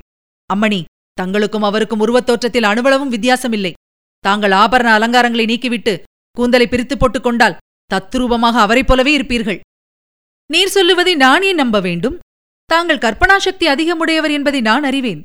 அம்மணி 0.53 0.83
தங்களுக்கும் 1.21 1.63
அவருக்கும் 1.63 1.99
உருவத் 1.99 2.25
தோற்றத்தில் 2.25 2.63
அணுவளவும் 2.63 3.11
வித்தியாசமில்லை. 3.11 3.73
தாங்கள் 4.19 4.51
ஆபரண 4.51 4.97
அலங்காரங்களை 4.97 5.45
நீக்கிவிட்டு 5.45 6.01
கூந்தலை 6.31 6.67
பிரித்துப் 6.67 6.99
போட்டுக் 6.99 7.23
கொண்டால் 7.23 7.57
தத்ரூபமாக 7.93 8.51
அவரைப் 8.51 8.87
போலவே 8.87 9.17
இருப்பீர்கள். 9.17 9.59
நீர் 10.51 10.67
சொல்லுவதை 10.67 11.15
நான் 11.15 11.41
ஏன் 11.41 11.55
நம்ப 11.55 11.79
வேண்டும்? 11.79 12.19
தாங்கள் 12.65 12.97
கற்பனாசக்தி 12.97 13.67
அதிகமுடையவர் 13.67 14.31
என்பதை 14.31 14.61
நான் 14.61 14.83
அறிவேன். 14.83 15.23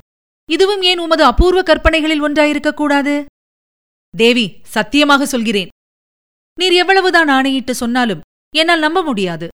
இதுவும் 0.51 0.83
ஏன் 0.83 0.99
உமது 0.99 1.25
அபூர்வ 1.25 1.63
கற்பனைகளில் 1.63 2.23
ஒன்றாயிருக்கக்கூடாது? 2.23 3.25
தேவி 4.17 4.45
சத்தியமாக 4.63 5.27
சொல்கிறேன். 5.27 5.69
நீர் 6.59 6.73
எவ்வளவுதான் 6.73 7.29
ஆணையிட்டு 7.29 7.75
சொன்னாலும் 7.75 8.21
என்னால் 8.57 8.79
நம்ப 8.79 9.03
முடியாது. 9.03 9.49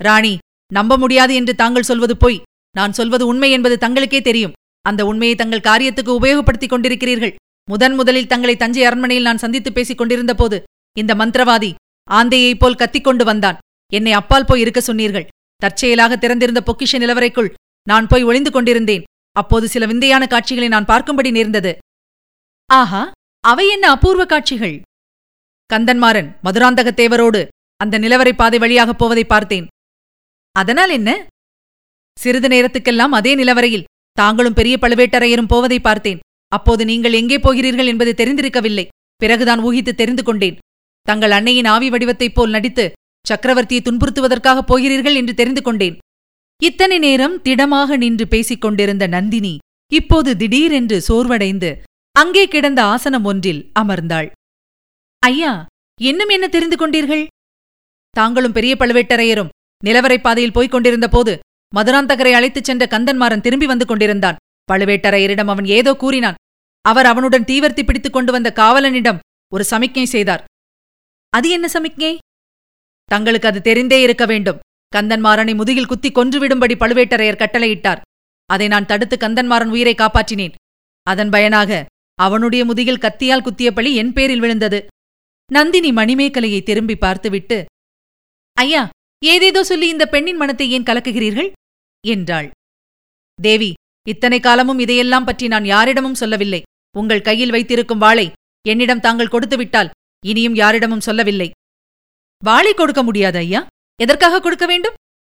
ராணி 0.00 0.38
நம்ப 0.72 0.96
முடியாது 0.96 1.34
என்று 1.34 1.54
தாங்கள் 1.54 1.88
சொல்வது 1.90 2.16
பொய். 2.16 2.42
நான் 2.76 2.92
சொல்வது 2.92 3.26
உண்மை 3.26 3.50
என்பது 3.50 3.76
தங்களுக்கே 3.86 4.20
தெரியும். 4.20 4.52
அந்த 4.82 5.06
உண்மையை 5.06 5.36
தங்கள் 5.36 5.66
காரியத்துக்கு 5.68 6.10
உபயோகப்படுத்திக் 6.18 6.72
கொண்டிருக்கிறீர்கள். 6.72 7.34
முதன் 7.70 7.94
முதலில் 7.94 8.26
தங்களை 8.26 8.56
தஞ்சை 8.56 8.84
அரண்மனையில் 8.84 9.24
நான் 9.24 9.42
சந்தித்து 9.44 9.72
பேசிக் 9.72 9.98
கொண்டிருந்த 9.98 10.34
போது 10.34 10.62
இந்த 10.98 11.14
மந்திரவாதி 11.14 11.74
ஆந்தையைப் 12.10 12.58
போல் 12.58 12.74
கத்திக்கொண்டு 12.74 13.24
வந்தான். 13.24 13.58
என்னை 13.92 14.12
அப்பால் 14.12 14.44
போய் 14.44 14.60
இருக்க 14.60 14.80
சொன்னீர்கள். 14.80 15.28
தற்செயலாக 15.56 16.16
திறந்திருந்த 16.16 16.62
பொக்கிஷ 16.66 16.92
நிலவரைக்குள் 16.92 17.52
நான் 17.88 18.06
போய் 18.06 18.22
ஒளிந்து 18.22 18.50
கொண்டிருந்தேன். 18.50 19.04
அப்போது 19.32 19.68
சில 19.68 19.86
விந்தையான 19.86 20.26
காட்சிகளை 20.26 20.68
நான் 20.68 20.84
பார்க்கும்படி 20.84 21.30
நேர்ந்தது. 21.30 21.78
ஆஹா 22.66 23.10
அவை 23.40 23.68
என்ன 23.68 23.90
அபூர்வ 23.90 24.26
காட்சிகள்? 24.26 24.80
கந்தன்மாறன் 25.70 26.28
மதுராந்தகத்தேவரோடு 26.44 27.48
அந்த 27.76 27.98
நிலவரை 27.98 28.32
பாதை 28.32 28.58
வழியாகப் 28.58 28.98
போவதை 28.98 29.24
பார்த்தேன். 29.24 29.66
அதனால் 30.52 30.90
என்ன? 30.90 31.26
சிறிது 32.18 32.48
நேரத்துக்கெல்லாம் 32.48 33.16
அதே 33.18 33.34
நிலவரையில் 33.34 33.84
தாங்களும் 34.12 34.54
பெரிய 34.54 34.76
பழுவேட்டரையரும் 34.80 35.48
போவதை 35.48 35.80
பார்த்தேன். 35.80 36.18
அப்போது 36.48 36.84
நீங்கள் 36.84 37.12
எங்கே 37.12 37.38
போகிறீர்கள் 37.38 37.86
என்பது 37.86 38.24
தெரிந்திருக்கவில்லை. 38.24 38.86
பிறகுதான் 39.16 39.64
ஊகித்து 39.64 39.92
தெரிந்து 39.92 40.22
கொண்டேன். 40.22 40.58
தங்கள் 41.02 41.30
அன்னையின் 41.30 41.64
ஆவி 41.64 41.90
வடிவத்தைப் 41.90 42.34
போல் 42.34 42.50
நடித்து 42.50 42.92
சக்கரவர்த்தியை 43.28 43.80
துன்புறுத்துவதற்காகப் 43.80 44.66
போகிறீர்கள் 44.66 45.14
என்று 45.14 45.34
தெரிந்து 45.34 45.62
கொண்டேன். 45.62 45.98
இத்தனை 46.62 46.98
நேரம் 46.98 47.42
திடமாக 47.42 47.96
நின்று 47.96 48.28
பேசிக் 48.28 48.60
கொண்டிருந்த 48.60 49.06
நந்தினி 49.06 49.58
இப்போது 49.92 50.36
திடீரென்று 50.36 51.02
சோர்வடைந்து 51.08 51.78
அங்கே 52.12 52.48
கிடந்த 52.48 52.82
ஆசனம் 52.82 53.24
ஒன்றில் 53.24 53.70
அமர்ந்தாள். 53.78 54.30
ஐயா 55.18 55.66
இன்னும் 56.00 56.28
என்ன 56.28 56.48
தெரிந்து 56.48 56.76
கொண்டீர்கள்? 56.76 57.26
தாங்களும் 58.10 58.52
பெரிய 58.52 58.76
பழுவேட்டரையரும் 58.78 59.48
நிலவரைப் 59.84 60.22
பாதையில் 60.22 60.52
போய்க் 60.52 60.70
கொண்டிருந்த 60.70 61.08
போது 61.08 61.38
மதுராந்தகரை 61.74 62.32
அழைத்துச் 62.32 62.64
சென்ற 62.64 62.86
கந்தன்மாறன் 62.86 63.40
திரும்பி 63.40 63.66
வந்து 63.66 63.86
கொண்டிருந்தான். 63.86 64.36
பழுவேட்டரையரிடம் 64.72 65.48
அவன் 65.48 65.64
ஏதோ 65.64 65.94
கூறினான். 65.94 66.34
அவர் 66.82 67.06
அவனுடன் 67.06 67.42
தீவர்த்தி 67.42 67.84
பிடித்துக் 67.84 68.12
கொண்டு 68.12 68.32
வந்த 68.32 68.52
காவலனிடம் 68.56 69.18
ஒரு 69.52 69.64
சமிக்ஞை 69.64 70.04
செய்தார். 70.04 70.44
அது 71.28 71.48
என்ன 71.50 71.68
சமிக்ஞை? 71.68 72.18
தங்களுக்கு 73.04 73.48
அது 73.48 73.60
தெரிந்தே 73.60 74.02
இருக்க 74.02 74.26
வேண்டும். 74.26 74.58
கந்தன்மாறனை 74.94 75.52
முதுகில் 75.58 75.90
குத்தி 75.90 76.10
கொன்றுவிடும்படி 76.10 76.74
பழுவேட்டரையர் 76.78 77.40
கட்டளையிட்டார். 77.42 78.00
அதை 78.50 78.66
நான் 78.72 78.88
தடுத்து 78.90 79.16
கந்தன்மாறன் 79.16 79.72
உயிரை 79.74 79.94
காப்பாற்றினேன். 79.98 80.54
அதன் 81.06 81.30
பயனாக 81.34 81.80
அவனுடைய 82.18 82.62
முதுகில் 82.70 83.02
கத்தியால் 83.04 83.44
குத்தியபடி 83.46 83.90
என் 84.00 84.14
பேரில் 84.16 84.42
விழுந்தது. 84.44 84.80
நந்தினி 85.50 85.90
மணிமேகலையை 85.92 86.60
திரும்பி 86.62 86.96
பார்த்துவிட்டு 87.04 87.58
ஐயா 88.56 88.82
ஏதேதோ 89.22 89.60
சொல்லி 89.70 89.86
இந்த 89.94 90.04
பெண்ணின் 90.12 90.40
மனத்தை 90.40 90.66
ஏன் 90.76 90.86
கலக்குகிறீர்கள்? 90.88 91.48
என்றாள். 92.04 92.48
தேவி 93.38 93.70
இத்தனை 94.06 94.38
காலமும் 94.40 94.80
இதையெல்லாம் 94.84 95.26
பற்றி 95.28 95.46
நான் 95.54 95.66
யாரிடமும் 95.72 96.20
சொல்லவில்லை. 96.20 96.60
உங்கள் 96.94 97.26
கையில் 97.28 97.54
வைத்திருக்கும் 97.54 98.02
வாளை 98.04 98.26
என்னிடம் 98.64 99.04
தாங்கள் 99.06 99.32
கொடுத்துவிட்டால் 99.34 99.92
இனியும் 100.24 100.56
யாரிடமும் 100.62 101.06
சொல்லவில்லை. 101.08 101.48
வாளை 102.42 102.72
கொடுக்க 102.74 103.02
முடியாது 103.08 103.38
ஐயா. 103.44 103.60
எதற்காக 104.00 104.40
கொடுக்க 104.40 104.66
வேண்டும்? 104.66 104.94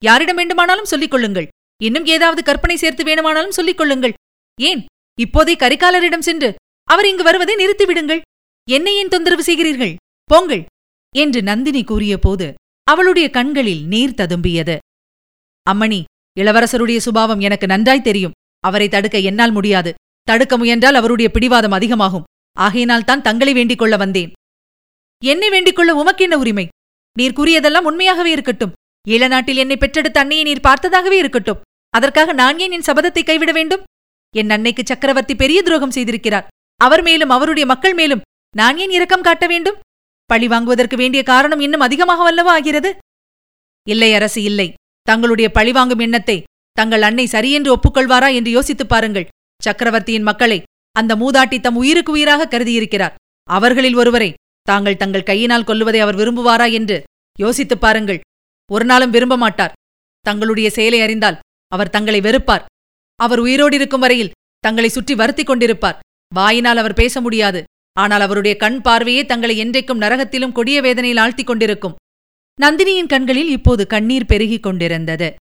யாரிடம் 0.05 0.37
வேண்டுமானாலும் 0.37 0.85
சொல்லிக் 0.85 1.11
கொள்ளுங்கள். 1.11 1.49
இன்னும் 1.83 2.07
ஏதாவது 2.07 2.43
கற்பனை 2.43 2.77
சேர்த்து 2.77 3.05
வேணுமானாலும் 3.05 3.51
சொல்லிக் 3.51 3.77
கொள்ளுங்கள். 3.77 4.13
ஏன்? 4.61 4.85
இப்போதே 5.21 5.55
கரிகாலரிடம் 5.55 6.19
சென்று 6.19 6.55
அவர் 6.85 7.07
இங்கு 7.07 7.23
வருவதை 7.23 7.55
நிறுத்திவிடுங்கள் 7.57 8.21
என்னை 8.71 8.95
ஏன் 8.95 9.09
தொந்தரவு 9.09 9.43
செய்கிறீர்கள்? 9.43 9.95
போங்கள். 10.25 10.65
என்று 11.17 11.43
நந்தினி 11.43 11.85
கூறியபோது 11.85 12.55
அவளுடைய 12.83 13.31
கண்களில் 13.31 13.85
நீர் 13.85 14.15
ததும்பியது. 14.15 14.79
அம்மணி 15.71 16.05
இளவரசருடைய 16.41 16.97
சுபாவம் 16.97 17.41
எனக்கு 17.41 17.67
நன்றாய் 17.67 18.03
தெரியும். 18.03 18.33
அவரை 18.61 18.89
தடுக்க 18.89 19.19
என்னால் 19.19 19.53
முடியாது. 19.53 19.95
தடுக்க 20.23 20.57
முயன்றால் 20.57 20.95
அவருடைய 20.95 21.31
பிடிவாதம் 21.31 21.71
அதிகமாகும். 21.71 22.23
ஆகையினால் 22.53 23.05
தான் 23.05 23.23
தங்களை 23.23 23.53
வேண்டிக் 23.53 23.79
கொள்ள 23.79 23.97
வந்தேன். 23.97 24.33
என்னை 25.25 25.49
வேண்டிக் 25.49 25.77
கொள்ள 25.77 26.05
உமக்கென்ன 26.05 26.35
உரிமை? 26.35 26.69
நீர் 27.19 27.33
கூறியதெல்லாம் 27.33 27.85
உண்மையாகவே 27.85 28.31
இருக்கட்டும். 28.31 28.73
ஈழநாட்டில் 29.09 29.55
என்னை 29.55 29.77
பெற்றெடுத்த 29.77 30.21
அன்னையை 30.21 30.45
நீர் 30.45 30.61
பார்த்ததாகவே 30.61 31.11
இருக்கட்டும். 31.11 31.61
அதற்காக 31.91 32.33
நான் 32.33 32.59
ஏன் 32.59 32.71
என் 32.71 32.83
சபதத்தை 32.87 33.25
கைவிட 33.25 33.53
வேண்டும்? 33.53 33.83
என் 34.37 34.51
அன்னைக்கு 34.51 34.83
சக்கரவர்த்தி 34.87 35.35
பெரிய 35.35 35.63
துரோகம் 35.63 35.91
செய்திருக்கிறார். 35.91 36.47
அவர் 36.77 37.03
மேலும் 37.03 37.29
அவருடைய 37.29 37.67
மக்கள் 37.67 37.95
மேலும் 37.95 38.21
நான் 38.57 38.79
ஏன் 38.79 38.91
இரக்கம் 38.91 39.23
காட்ட 39.23 39.47
வேண்டும்? 39.47 39.77
பழி 40.25 40.49
வாங்குவதற்கு 40.49 40.97
வேண்டிய 40.97 41.23
காரணம் 41.23 41.61
இன்னும் 41.61 41.81
அதிகமாக 41.81 42.23
வல்லவா 42.23 42.51
ஆகிறது? 42.51 42.97
இல்லை 43.89 44.15
அரசு 44.15 44.43
இல்லை. 44.43 44.75
தங்களுடைய 45.03 45.51
பழிவாங்கும் 45.51 45.99
எண்ணத்தை 45.99 46.43
தங்கள் 46.73 47.03
அன்னை 47.03 47.27
சரியென்று 47.27 47.77
ஒப்புக்கொள்வாரா 47.77 48.35
என்று 48.35 48.51
யோசித்துப் 48.51 48.89
பாருங்கள். 48.89 49.29
சக்கரவர்த்தியின் 49.63 50.23
மக்களை 50.23 50.63
அந்த 50.93 51.17
மூதாட்டி 51.17 51.61
தம் 51.61 51.77
உயிருக்கு 51.77 52.13
உயிராக 52.13 52.59
கருதியிருக்கிறார். 52.59 53.15
அவர்களில் 53.45 53.95
ஒருவரை 53.95 54.35
தாங்கள் 54.63 54.97
தங்கள் 54.97 55.23
கையினால் 55.23 55.63
கொல்லுவதை 55.63 55.99
அவர் 55.99 56.17
விரும்புவாரா 56.17 56.73
என்று 56.73 57.03
யோசித்துப் 57.39 57.81
பாருங்கள். 57.81 58.21
ஒரு 58.73 58.85
நாளும் 58.85 59.11
விரும்ப 59.11 59.37
மாட்டார் 59.37 59.73
தங்களுடைய 60.21 60.71
செயலை 60.71 61.01
அறிந்தால் 61.01 61.39
அவர் 61.69 61.91
தங்களை 61.91 62.21
வெறுப்பார். 62.21 62.65
அவர் 63.17 63.39
உயிரோடு 63.39 63.77
இருக்கும் 63.77 64.01
வரையில் 64.01 64.31
தங்களை 64.59 64.91
சுற்றி 64.91 65.15
வருத்திக் 65.15 65.51
கொண்டிருப்பார். 65.51 65.99
வாயினால் 66.35 66.77
அவர் 66.77 66.95
பேச 66.95 67.21
முடியாது. 67.21 67.65
ஆனால் 67.93 68.21
அவருடைய 68.21 68.57
கண் 68.57 68.81
பார்வையே 68.81 69.27
தங்களை 69.27 69.65
என்றைக்கும் 69.65 70.01
நரகத்திலும் 70.01 70.53
கொடிய 70.53 70.81
வேதனையில் 70.81 71.23
ஆழ்த்திக் 71.23 71.47
கொண்டிருக்கும். 71.47 71.95
நந்தினியின் 72.63 73.07
கண்களில் 73.07 73.49
இப்போது 73.49 73.87
கண்ணீர் 73.87 74.27
பெருகிக் 74.27 74.63
கொண்டிருந்தது. 74.63 75.35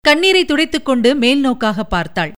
கண்ணீரை 0.00 0.44
துடைத்துக் 0.44 0.84
கொண்டு 0.84 1.14
மேல் 1.14 1.40
நோக்காக 1.40 1.84
பார்த்தாள். 1.84 2.32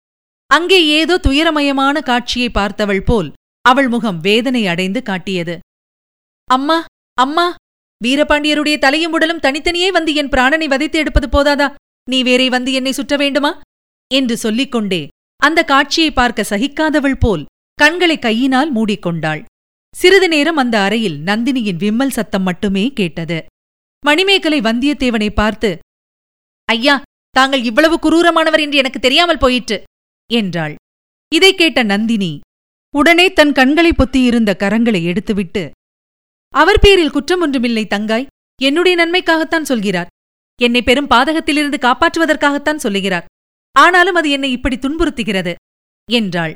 அங்கே 0.47 0.85
ஏதோ 0.85 1.19
துயரமயமான 1.27 2.01
காட்சியை 2.01 2.49
பார்த்தவள் 2.49 2.99
போல் 2.99 3.33
அவள் 3.61 3.87
முகம் 3.87 4.19
வேதனை 4.19 4.67
அடைந்து 4.67 5.03
காட்டியது. 5.03 5.59
அம்மா 6.49 6.85
அம்மா 7.13 7.55
வீரபாண்டியருடைய 8.03 8.77
தலையும் 8.77 9.11
உடலும் 9.11 9.39
தனித்தனியே 9.39 9.91
வந்து 9.91 10.15
என் 10.15 10.29
பிராணனை 10.29 10.67
வதைத்து 10.67 10.99
எடுப்பது 10.99 11.27
போதாதா? 11.27 11.73
நீ 12.09 12.23
வேறே 12.23 12.49
வந்து 12.49 12.73
என்னை 12.73 12.91
சுற்ற 12.91 13.15
வேண்டுமா? 13.17 13.61
என்று 14.13 14.37
சொல்லிக் 14.37 14.71
கொண்டே 14.71 15.07
அந்த 15.43 15.63
காட்சியை 15.63 16.11
பார்க்க 16.11 16.45
சகிக்காதவள் 16.49 17.19
போல் 17.19 17.45
கண்களை 17.73 18.19
கையினால் 18.19 18.73
மூடிக்கொண்டாள். 18.73 19.43
சிறிது 19.95 20.27
நேரம் 20.27 20.55
அந்த 20.55 20.79
அறையில் 20.79 21.17
நந்தினியின் 21.23 21.75
விம்மல் 21.75 22.09
சத்தம் 22.09 22.43
மட்டுமே 22.43 22.93
கேட்டது. 22.93 23.45
மணிமேகலை 24.05 24.61
வந்தியத்தேவனை 24.61 25.29
பார்த்து 25.29 25.79
ஐயா 26.65 27.01
தாங்கள் 27.29 27.63
இவ்வளவு 27.63 27.95
குரூரமானவர் 27.95 28.59
என்று 28.59 28.77
எனக்கு 28.77 28.99
தெரியாமல் 28.99 29.37
போயிற்று 29.37 29.83
என்றாள். 30.33 30.75
இதைக் 31.35 31.57
கேட்ட 31.57 31.83
நந்தினி 31.83 32.39
உடனே 32.95 33.33
தன் 33.33 33.51
கண்களை 33.51 33.91
பொத்தியிருந்த 33.91 34.53
கரங்களை 34.57 35.03
எடுத்துவிட்டு 35.03 35.71
அவர் 36.53 36.79
பேரில் 36.79 37.13
குற்றம் 37.15 37.41
ஒன்றுமில்லை 37.45 37.83
தங்காய். 37.85 38.29
என்னுடைய 38.61 38.95
நன்மைக்காகத்தான் 39.01 39.69
சொல்கிறார். 39.71 40.11
என்னை 40.59 40.81
பெரும் 40.81 41.09
பாதகத்திலிருந்து 41.13 41.77
காப்பாற்றுவதற்காகத்தான் 41.87 42.83
சொல்லுகிறார். 42.85 43.25
ஆனாலும் 43.75 44.17
அது 44.19 44.29
என்னை 44.29 44.49
இப்படி 44.51 44.77
துன்புறுத்துகிறது 44.79 45.53
என்றாள். 46.09 46.53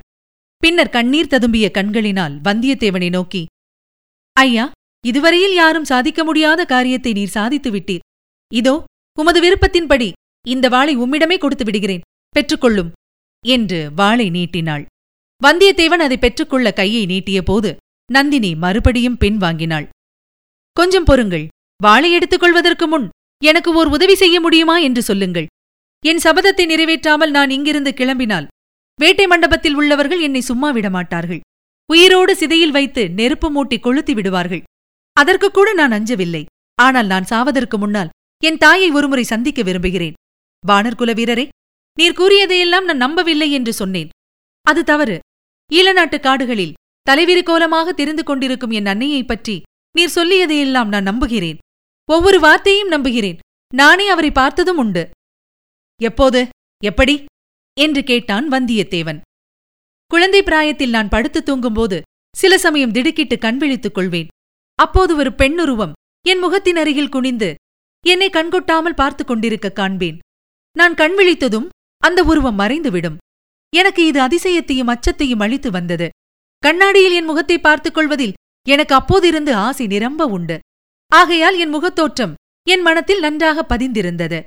பின்னர் 0.64 0.94
கண்ணீர் 0.96 1.32
ததும்பிய 1.34 1.68
கண்களினால் 1.72 2.36
வந்தியத்தேவனை 2.48 3.10
நோக்கி 3.10 3.42
ஐயா 4.38 4.66
இதுவரையில் 5.04 5.54
யாரும் 5.54 5.90
சாதிக்க 5.92 6.22
முடியாத 6.24 6.62
காரியத்தை 6.66 7.12
நீர் 7.14 7.36
சாதித்து 7.38 7.70
விட்டீர். 7.72 8.04
இதோ 8.52 8.74
உமது 9.18 9.40
விருப்பத்தின்படி 9.46 10.10
இந்த 10.46 10.66
வாளை 10.70 10.94
உம்மிடமே 10.98 11.38
கொடுத்து 11.40 11.66
விடுகிறேன். 11.66 12.06
பெற்றுக்கொள்ளும் 12.36 12.92
என்று 13.44 13.80
வாளை 14.00 14.28
நீட்டினாள். 14.30 14.84
வந்தியத்தேவன் 15.42 16.04
அதை 16.06 16.18
பெற்றுக்கொள்ள 16.18 16.68
கையை 16.80 17.04
நீட்டிய 17.06 17.40
போது 17.44 17.72
நந்தினி 18.18 18.52
மறுபடியும் 18.64 19.20
பின்வாங்கினாள் 19.24 19.88
கொஞ்சம் 20.78 21.08
பொறுங்கள். 21.10 21.46
வாளை 21.80 22.10
எடுத்துக் 22.18 22.44
கொள்வதற்கு 22.44 22.86
முன் 22.88 23.08
எனக்கு 23.42 23.70
ஓர் 23.80 23.90
உதவி 23.96 24.16
செய்ய 24.22 24.38
முடியுமா 24.40 24.76
என்று 24.88 25.02
சொல்லுங்கள். 25.10 25.48
என் 26.04 26.24
சபதத்தை 26.24 26.66
நிறைவேற்றாமல் 26.72 27.36
நான் 27.38 27.54
இங்கிருந்து 27.56 27.92
கிளம்பினால் 28.00 28.50
வேட்டை 29.00 29.26
மண்டபத்தில் 29.32 29.78
உள்ளவர்கள் 29.80 30.22
என்னை 30.28 30.42
சும்மா 30.50 30.70
விடமாட்டார்கள். 30.74 31.42
உயிரோடு 31.90 32.34
சிதையில் 32.42 32.76
வைத்து 32.78 33.04
நெருப்பு 33.20 33.48
மூட்டி 33.56 33.78
கொளுத்தி 33.80 34.14
விடுவார்கள். 34.14 34.64
அதற்கு 35.18 35.48
கூட 35.52 35.70
நான் 35.80 35.96
அஞ்சவில்லை. 35.98 36.44
ஆனால் 36.80 37.10
நான் 37.14 37.30
சாவதற்கு 37.32 37.78
முன்னால் 37.78 38.14
என் 38.44 38.62
தாயை 38.64 38.90
ஒருமுறை 38.98 39.26
சந்திக்க 39.32 39.62
விரும்புகிறேன். 39.64 40.18
வானர்குல 40.64 41.12
வீரரே 41.20 41.46
நீர் 41.98 42.18
கூறியதையெல்லாம் 42.20 42.86
நான் 42.90 43.04
நம்பவில்லை 43.06 43.50
என்று 43.58 43.74
சொன்னேன். 43.74 44.12
அது 44.66 44.82
தவறு. 44.84 45.18
ஈழநாட்டு 45.72 46.18
காடுகளில் 46.20 46.78
தலைவிரி 47.02 47.44
கோலமாக 47.44 47.94
தெரிந்து 47.94 48.24
கொண்டிருக்கும் 48.24 48.70
என் 48.70 48.86
அன்னையைப் 48.86 49.28
பற்றி 49.28 49.62
நீர் 49.92 50.12
சொல்லியதையெல்லாம் 50.16 50.88
நான் 50.88 51.04
நம்புகிறேன். 51.04 51.58
ஒவ்வொரு 52.12 52.40
வார்த்தையும் 52.40 52.88
நம்புகிறேன். 52.88 53.38
நானே 53.74 54.10
அவரை 54.10 54.32
பார்த்ததும் 54.32 54.78
உண்டு. 54.78 55.10
எப்போது? 56.02 56.50
எப்படி? 56.84 57.26
என்று 57.80 58.04
கேட்டான் 58.04 58.50
வந்தியத்தேவன். 58.50 59.22
குழந்தை 60.08 60.44
பிராயத்தில் 60.44 60.90
நான் 60.90 61.10
படுத்து 61.10 61.44
தூங்கும்போது 61.44 62.02
சில 62.38 62.58
சமயம் 62.58 62.92
திடுக்கிட்டு 62.92 63.38
கண் 63.38 63.58
விழித்துக் 63.58 63.94
கொள்வேன். 63.94 64.28
அப்போது 64.76 65.16
ஒரு 65.16 65.34
பெண்ணுருவம் 65.34 65.92
என் 66.28 66.40
முகத்தின் 66.40 66.76
அருகில் 66.76 67.10
குனிந்து 67.10 67.56
என்னை 68.06 68.30
கண்கொட்டாமல் 68.30 68.94
பார்த்துக் 68.94 69.28
கொண்டிருக்க 69.28 69.72
காண்பேன். 69.72 70.20
நான் 70.78 70.94
கண் 70.94 71.12
விழித்ததும் 71.12 71.68
அந்த 71.98 72.24
உருவம் 72.24 72.60
மறைந்துவிடும். 72.60 73.18
எனக்கு 73.76 74.06
இது 74.06 74.22
அதிசயத்தையும் 74.22 74.90
அச்சத்தையும் 74.90 75.40
அளித்து 75.40 75.72
வந்தது. 75.72 76.10
கண்ணாடியில் 76.66 77.12
என் 77.12 77.26
முகத்தை 77.26 77.60
பார்த்துக் 77.60 77.94
கொள்வதில் 77.94 78.34
எனக்கு 78.70 78.96
அப்போதிருந்து 78.96 79.52
ஆசை 79.52 79.88
நிரம்ப 79.88 80.26
உண்டு. 80.26 80.60
ஆகையால் 81.08 81.58
என் 81.58 81.76
முகத்தோற்றம் 81.76 82.34
என் 82.70 82.82
மனத்தில் 82.82 83.20
நன்றாக 83.20 83.66
பதிந்திருந்தது. 83.70 84.44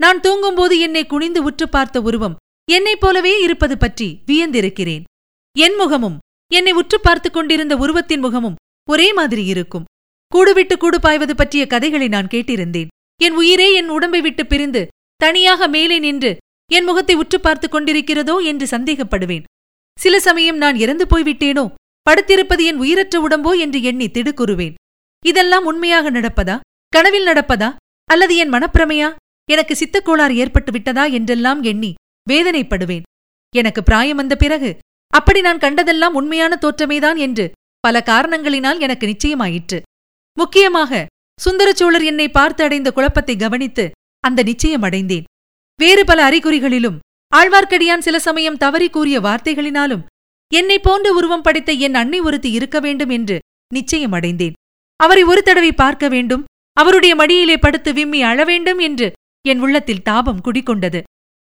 நான் 0.00 0.20
தூங்கும்போது 0.20 0.78
என்னை 0.78 1.06
குனிந்து 1.06 1.42
உற்று 1.42 1.68
பார்த்த 1.68 2.00
உருவம் 2.00 2.36
என்னைப் 2.70 3.00
போலவே 3.00 3.42
இருப்பது 3.42 3.78
பற்றி 3.78 4.22
வியந்திருக்கிறேன். 4.26 5.02
என் 5.58 5.74
முகமும் 5.74 6.18
என்னை 6.52 6.72
உற்று 6.72 7.00
பார்த்துக் 7.00 7.32
கொண்டிருந்த 7.32 7.76
உருவத்தின் 7.76 8.20
முகமும் 8.20 8.54
ஒரே 8.90 9.12
மாதிரி 9.12 9.44
இருக்கும். 9.44 9.84
கூடுவிட்டு 10.34 10.76
கூடு 10.76 11.00
பாய்வது 11.00 11.36
பற்றிய 11.36 11.66
கதைகளை 11.66 12.08
நான் 12.08 12.26
கேட்டிருந்தேன். 12.26 12.86
என் 13.22 13.32
உயிரே 13.32 13.74
என் 13.74 13.88
உடம்பை 13.88 14.20
விட்டு 14.20 14.46
பிரிந்து 14.46 14.86
தனியாக 15.16 15.68
மேலே 15.68 15.98
நின்று 15.98 16.36
என் 16.72 16.84
முகத்தை 16.84 17.14
உற்று 17.14 17.40
பார்த்துக் 17.40 17.74
கொண்டிருக்கிறதோ 17.74 18.44
என்று 18.44 18.66
சந்தேகப்படுவேன். 18.66 19.42
சில 19.98 20.20
சமயம் 20.20 20.56
நான் 20.56 20.76
இறந்து 20.76 21.04
போய்விட்டேனோ? 21.06 21.64
படுத்திருப்பது 22.06 22.62
என் 22.64 22.76
உயிரற்ற 22.76 23.16
உடம்போ 23.20 23.50
என்று 23.58 23.82
எண்ணி 23.82 24.06
திடுக்குறுவேன் 24.06 24.74
இதெல்லாம் 25.24 25.64
உண்மையாக 25.64 26.10
நடப்பதா? 26.10 26.56
கனவில் 26.88 27.26
நடப்பதா? 27.26 27.70
அல்லது 28.10 28.36
என் 28.36 28.52
மனப்பிரமையா? 28.52 29.08
எனக்கு 29.50 29.74
சித்தக்கோளாறு 29.74 30.34
ஏற்பட்டு 30.34 30.72
விட்டதா 30.72 31.04
என்றெல்லாம் 31.04 31.62
எண்ணி 31.62 31.90
வேதனைப்படுவேன். 32.30 33.04
எனக்கு 33.54 33.82
பிராயம் 33.82 34.16
வந்த 34.16 34.36
பிறகு 34.36 34.70
அப்படி 35.12 35.40
நான் 35.40 35.58
கண்டதெல்லாம் 35.58 36.14
உண்மையான 36.14 36.58
தோற்றமேதான் 36.62 37.16
என்று 37.16 37.44
பல 37.80 38.02
காரணங்களினால் 38.06 38.80
எனக்கு 38.80 39.06
நிச்சயமாயிற்று. 39.06 39.78
முக்கியமாக 40.36 41.06
சுந்தரச்சோழர் 41.44 42.04
என்னை 42.04 42.28
பார்த்து 42.28 42.64
அடைந்த 42.64 42.88
குழப்பத்தை 42.92 43.36
கவனித்து 43.36 43.84
அந்த 44.24 44.42
நிச்சயம் 44.42 44.82
அடைந்தேன். 44.82 45.26
வேறு 45.80 46.04
பல 46.04 46.18
அறிகுறிகளிலும் 46.30 46.98
ஆழ்வார்க்கடியான் 47.36 47.98
சில 47.98 48.18
சமயம் 48.18 48.56
தவறி 48.56 48.90
கூறிய 48.90 49.20
வார்த்தைகளினாலும் 49.20 50.04
என்னை 50.54 50.78
போன்ற 50.78 51.12
உருவம் 51.12 51.42
படைத்த 51.42 51.72
என் 51.72 51.94
அன்னை 51.94 52.20
ஒருத்தி 52.20 52.50
இருக்க 52.50 52.80
வேண்டும் 52.80 53.08
என்று 53.08 53.38
நிச்சயம் 53.74 54.12
அடைந்தேன். 54.12 54.52
அவரை 54.96 55.22
ஒரு 55.22 55.42
தடவை 55.42 55.72
பார்க்க 55.72 56.08
வேண்டும் 56.08 56.44
அவருடைய 56.72 57.14
மடியிலே 57.14 57.56
படுத்து 57.56 57.92
விம்மி 57.92 58.22
அழவேண்டும் 58.22 58.78
என்று 58.78 59.12
என் 59.48 59.60
உள்ளத்தில் 59.60 60.02
தாபம் 60.02 60.40
குடிகொண்டது. 60.44 61.02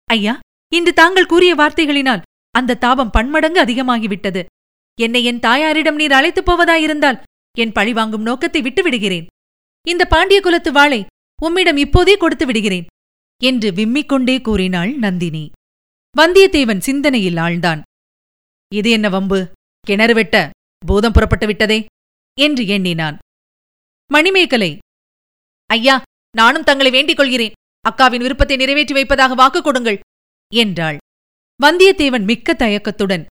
ஐயா 0.05 0.39
இன்று 0.75 0.93
தாங்கள் 0.93 1.27
கூறிய 1.27 1.55
வார்த்தைகளினால் 1.55 2.25
அந்த 2.51 2.75
தாபம் 2.75 3.11
பன்மடங்கு 3.11 3.61
அதிகமாகிவிட்டது. 3.65 4.45
என்னை 5.01 5.25
என் 5.25 5.41
தாயாரிடம் 5.41 5.95
நீர் 5.95 6.13
அழைத்துப் 6.13 6.51
போவதாயிருந்தால் 6.51 7.21
என் 7.59 7.73
பழிவாங்கும் 7.73 8.23
நோக்கத்தை 8.23 8.63
விட்டுவிடுகிறேன். 8.63 9.27
இந்த 9.87 10.05
பாண்டிய 10.05 10.41
குலத்து 10.41 10.73
வாளை 10.73 11.07
உம்மிடம் 11.43 11.77
இப்போதே 11.77 12.17
கொடுத்து 12.17 12.47
விடுகிறேன் 12.47 12.87
என்று 13.43 13.71
விம்மிக்கொண்டே 13.71 14.41
கூறினாள் 14.41 14.93
நந்தினி. 14.93 15.51
வந்தியத்தேவன் 16.17 16.79
சிந்தனையில் 16.79 17.37
ஆழ்ந்தான். 17.37 17.81
இது 18.73 18.91
என்ன 18.91 19.09
வம்பு? 19.09 19.39
கிணறு 19.87 20.15
வெட்ட 20.15 20.51
பூதம் 20.87 21.13
புறப்பட்டு 21.13 21.47
விட்டதே? 21.47 21.79
என்று 22.39 22.67
எண்ணினான். 22.67 23.19
மணிமேகலை 24.11 24.79
ஐயா 25.71 26.03
நானும் 26.37 26.63
தங்களை 26.63 26.91
வேண்டிக் 26.91 27.17
கொள்கிறேன். 27.17 27.57
அக்காவின் 27.85 28.25
விருப்பத்தை 28.27 28.57
நிறைவேற்றி 28.57 28.95
வைப்பதாக 28.95 29.35
வாக்கு 29.35 29.63
கொடுங்கள் 29.63 29.99
என்றாள். 30.53 30.97
வந்தியத்தேவன் 31.61 32.25
மிக்க 32.25 32.55
தயக்கத்துடன் 32.55 33.25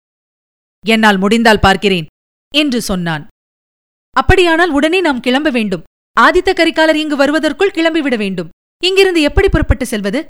என்னால் 0.85 1.17
முடிந்தால் 1.17 1.59
பார்க்கிறேன் 1.59 2.05
என்று 2.53 2.81
சொன்னான். 2.81 3.27
அப்படியானால் 4.15 4.71
உடனே 4.71 5.01
நாம் 5.01 5.19
கிளம்ப 5.19 5.49
வேண்டும். 5.49 5.85
ஆதித்த 6.19 6.49
கரிகாலர் 6.53 6.95
இங்கு 6.95 7.15
வருவதற்குள் 7.15 7.75
கிளம்பிவிட 7.75 8.17
வேண்டும். 8.17 8.51
இங்கிருந்து 8.83 9.21
எப்படி 9.21 9.49
புறப்பட்டு 9.49 9.85
செல்வது? 9.85 10.25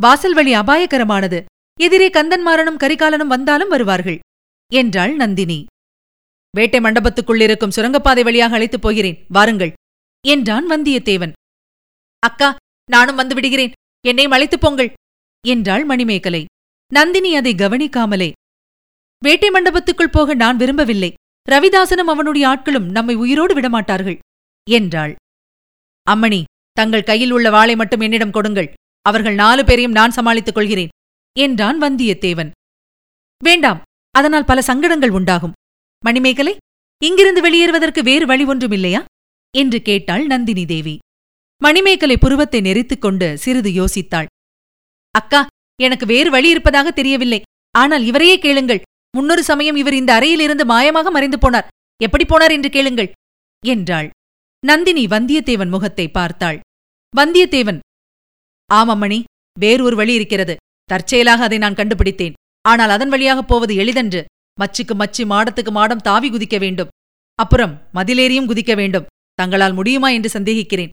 வாசல் 0.00 0.34
வழி 0.34 0.52
அபாயகரமானது. 0.54 1.44
எதிரே 1.80 2.08
கந்தன்மாறனும் 2.08 2.80
கரிகாலனும் 2.80 3.32
வந்தாலும் 3.34 3.68
வருவார்கள் 3.68 4.18
என்றாள் 4.72 5.14
நந்தினி. 5.16 5.64
வேட்டை 6.56 6.80
மண்டபத்துக்குள்ளிருக்கும் 6.80 7.68
சுரங்கப்பாதை 7.68 8.22
வழியாக 8.22 8.54
அழைத்துப் 8.54 8.82
போகிறேன் 8.82 9.18
வாருங்கள் 9.28 9.72
என்றான் 10.26 10.70
வந்தியத்தேவன். 10.70 11.32
அக்கா 12.18 12.56
நானும் 12.90 13.16
வந்து 13.16 13.34
விடுகிறேன் 13.34 13.72
என்னையும் 14.06 14.32
அழைத்துப் 14.32 14.60
போங்கள் 14.60 14.92
என்றாள் 15.46 15.84
மணிமேகலை. 15.84 16.44
நந்தினி 16.92 17.36
அதை 17.36 17.52
கவனிக்காமலே 17.54 18.30
வேட்டை 19.22 19.50
மண்டபத்துக்குள் 19.50 20.14
போக 20.16 20.34
நான் 20.34 20.56
விரும்பவில்லை 20.56 21.10
ரவிதாசனும் 21.48 22.10
அவனுடைய 22.14 22.44
ஆட்களும் 22.48 22.90
நம்மை 22.90 23.14
உயிரோடு 23.14 23.54
விடமாட்டார்கள் 23.60 24.18
என்றாள். 24.70 25.14
அம்மணி 26.06 26.42
தங்கள் 26.72 27.02
கையில் 27.02 27.30
உள்ள 27.30 27.50
வாளை 27.50 27.76
மட்டும் 27.76 28.00
என்னிடம் 28.00 28.30
கொடுங்கள் 28.30 28.72
அவர்கள் 29.02 29.34
நாலு 29.34 29.64
பேரையும் 29.64 29.92
நான் 29.92 30.10
சமாளித்துக் 30.10 30.54
கொள்கிறேன் 30.54 30.92
என்றான் 31.36 31.78
வந்தியத்தேவன். 31.82 32.50
வேண்டாம் 33.44 33.80
அதனால் 34.10 34.44
பல 34.44 34.58
சங்கடங்கள் 34.62 35.10
உண்டாகும். 35.10 35.56
மணிமேகலை 36.02 36.54
இங்கிருந்து 37.02 37.40
வெளியேறுவதற்கு 37.42 38.00
வேறு 38.02 38.26
வழி 38.26 38.44
ஒன்றுமில்லையா? 38.44 39.00
என்று 39.54 39.82
கேட்டாள் 39.82 40.24
நந்தினி 40.26 40.64
தேவி. 40.64 40.94
மணிமேகலை 41.62 42.16
புருவத்தை 42.16 42.60
நெறித்துக் 42.60 42.98
கொண்டு 42.98 43.26
சிறிது 43.38 43.70
யோசித்தாள். 43.70 44.26
அக்கா 45.10 45.40
எனக்கு 45.80 46.06
வேறு 46.06 46.30
வழி 46.30 46.48
இருப்பதாக 46.48 46.88
தெரியவில்லை. 46.90 47.40
ஆனால் 47.74 48.04
இவரையே 48.04 48.38
கேளுங்கள். 48.38 48.82
முன்னொரு 49.16 49.42
சமயம் 49.42 49.76
இவர் 49.76 49.94
இந்த 49.94 50.10
அறையிலிருந்து 50.14 50.64
மாயமாக 50.64 51.10
மறைந்து 51.10 51.38
போனார். 51.38 51.70
எப்படி 52.00 52.24
போனார் 52.24 52.52
என்று 52.52 52.70
கேளுங்கள் 52.70 53.12
என்றாள். 53.62 54.08
நந்தினி 54.62 55.06
வந்தியத்தேவன் 55.06 55.68
முகத்தை 55.68 56.06
பார்த்தாள். 56.08 56.58
வந்தியத்தேவன் 57.14 57.78
ஆமம்மணி 58.70 59.18
வேறொரு 59.56 59.96
வழி 59.96 60.12
இருக்கிறது. 60.14 60.54
தற்செயலாக 60.94 61.42
அதை 61.42 61.58
நான் 61.58 61.74
கண்டுபிடித்தேன். 61.74 62.32
ஆனால் 62.62 62.88
அதன் 62.88 63.08
வழியாகப் 63.08 63.48
போவது 63.48 63.74
எளிதன்று. 63.74 64.24
மச்சுக்கு 64.60 64.94
மச்சு 64.94 65.26
மாடத்துக்கு 65.26 65.70
மாடம் 65.70 65.96
தாவி 65.96 66.30
குதிக்க 66.30 66.58
வேண்டும். 66.58 66.88
அப்புறம் 67.34 67.88
மதிலேறியும் 67.94 68.46
குதிக்க 68.46 68.76
வேண்டும். 68.76 69.06
தங்களால் 69.34 69.72
முடியுமா 69.72 70.08
என்று 70.08 70.40
சந்தேகிக்கிறேன். 70.40 70.88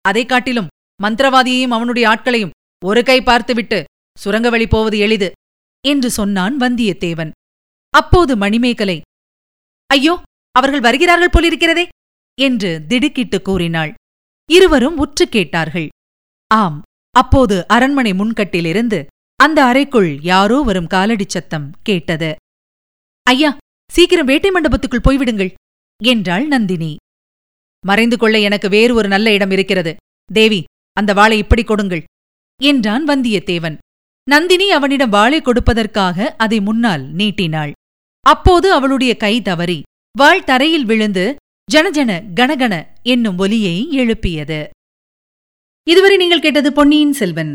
அதைக் 0.00 0.28
காட்டிலும் 0.28 0.66
மந்திரவாதியையும் 1.02 1.68
அவனுடைய 1.68 2.08
ஆட்களையும் 2.08 2.50
ஒரு 2.84 3.02
கை 3.02 3.22
பார்த்துவிட்டு 3.22 3.84
சுரங்க 4.18 4.50
வழி 4.50 4.66
போவது 4.66 4.98
எளிது 4.98 5.32
என்று 5.86 6.10
சொன்னான் 6.10 6.58
வந்தியத்தேவன். 6.58 7.30
அப்போது 7.90 8.36
மணிமேகலை 8.36 9.00
ஐயோ 9.86 10.22
அவர்கள் 10.52 10.80
வருகிறார்கள் 10.80 11.28
போலிருக்கிறதே 11.28 11.88
என்று 12.40 12.84
திடுக்கிட்டு 12.88 13.42
கூறினாள். 13.42 13.94
இருவரும் 14.50 14.98
உற்று 14.98 15.28
கேட்டார்கள். 15.28 15.88
ஆம் 16.54 16.82
அப்போது 17.10 17.68
அரண்மனை 17.68 18.12
முன்கட்டிலிருந்து 18.12 19.06
அந்த 19.40 19.58
அறைக்குள் 19.64 20.10
யாரோ 20.22 20.58
வரும் 20.60 20.90
காலடிச் 20.94 21.34
சத்தம் 21.34 21.66
கேட்டது. 21.82 22.30
ஐயா 23.26 23.50
சீக்கிரம் 23.90 24.28
வேட்டை 24.30 24.50
மண்டபத்துக்குள் 24.50 25.06
போய்விடுங்கள் 25.06 25.50
என்றாள் 26.00 26.46
நந்தினி. 26.46 26.92
மறைந்து 27.84 28.16
கொள்ள 28.18 28.36
எனக்கு 28.38 28.68
வேறு 28.68 28.92
ஒரு 28.94 29.08
நல்ல 29.08 29.32
இடம் 29.32 29.50
இருக்கிறது. 29.50 29.92
தேவி 30.30 30.60
அந்த 30.96 31.10
வாளை 31.12 31.38
இப்படி 31.38 31.62
கொடுங்கள் 31.64 32.02
என்றான் 32.60 33.04
வந்தியத்தேவன். 33.08 33.76
நந்தினி 34.26 34.66
அவனிடம் 34.70 35.14
வாளை 35.16 35.40
கொடுப்பதற்காக 35.40 36.28
அதை 36.36 36.58
முன்னால் 36.60 37.04
நீட்டினாள். 37.18 37.72
அப்போது 38.26 38.68
அவளுடைய 38.72 39.12
கை 39.16 39.34
தவறி 39.42 39.78
வாள் 40.18 40.44
தரையில் 40.44 40.84
விழுந்து 40.84 41.24
ஜனஜன 41.68 42.10
கணகண 42.38 42.74
என்னும் 43.02 43.38
ஒலியை 43.38 43.76
எழுப்பியது. 44.00 44.60
இதுவரை 45.86 46.16
நீங்கள் 46.16 46.44
கேட்டது 46.44 46.70
பொன்னியின் 46.72 47.12
செல்வன் 47.12 47.54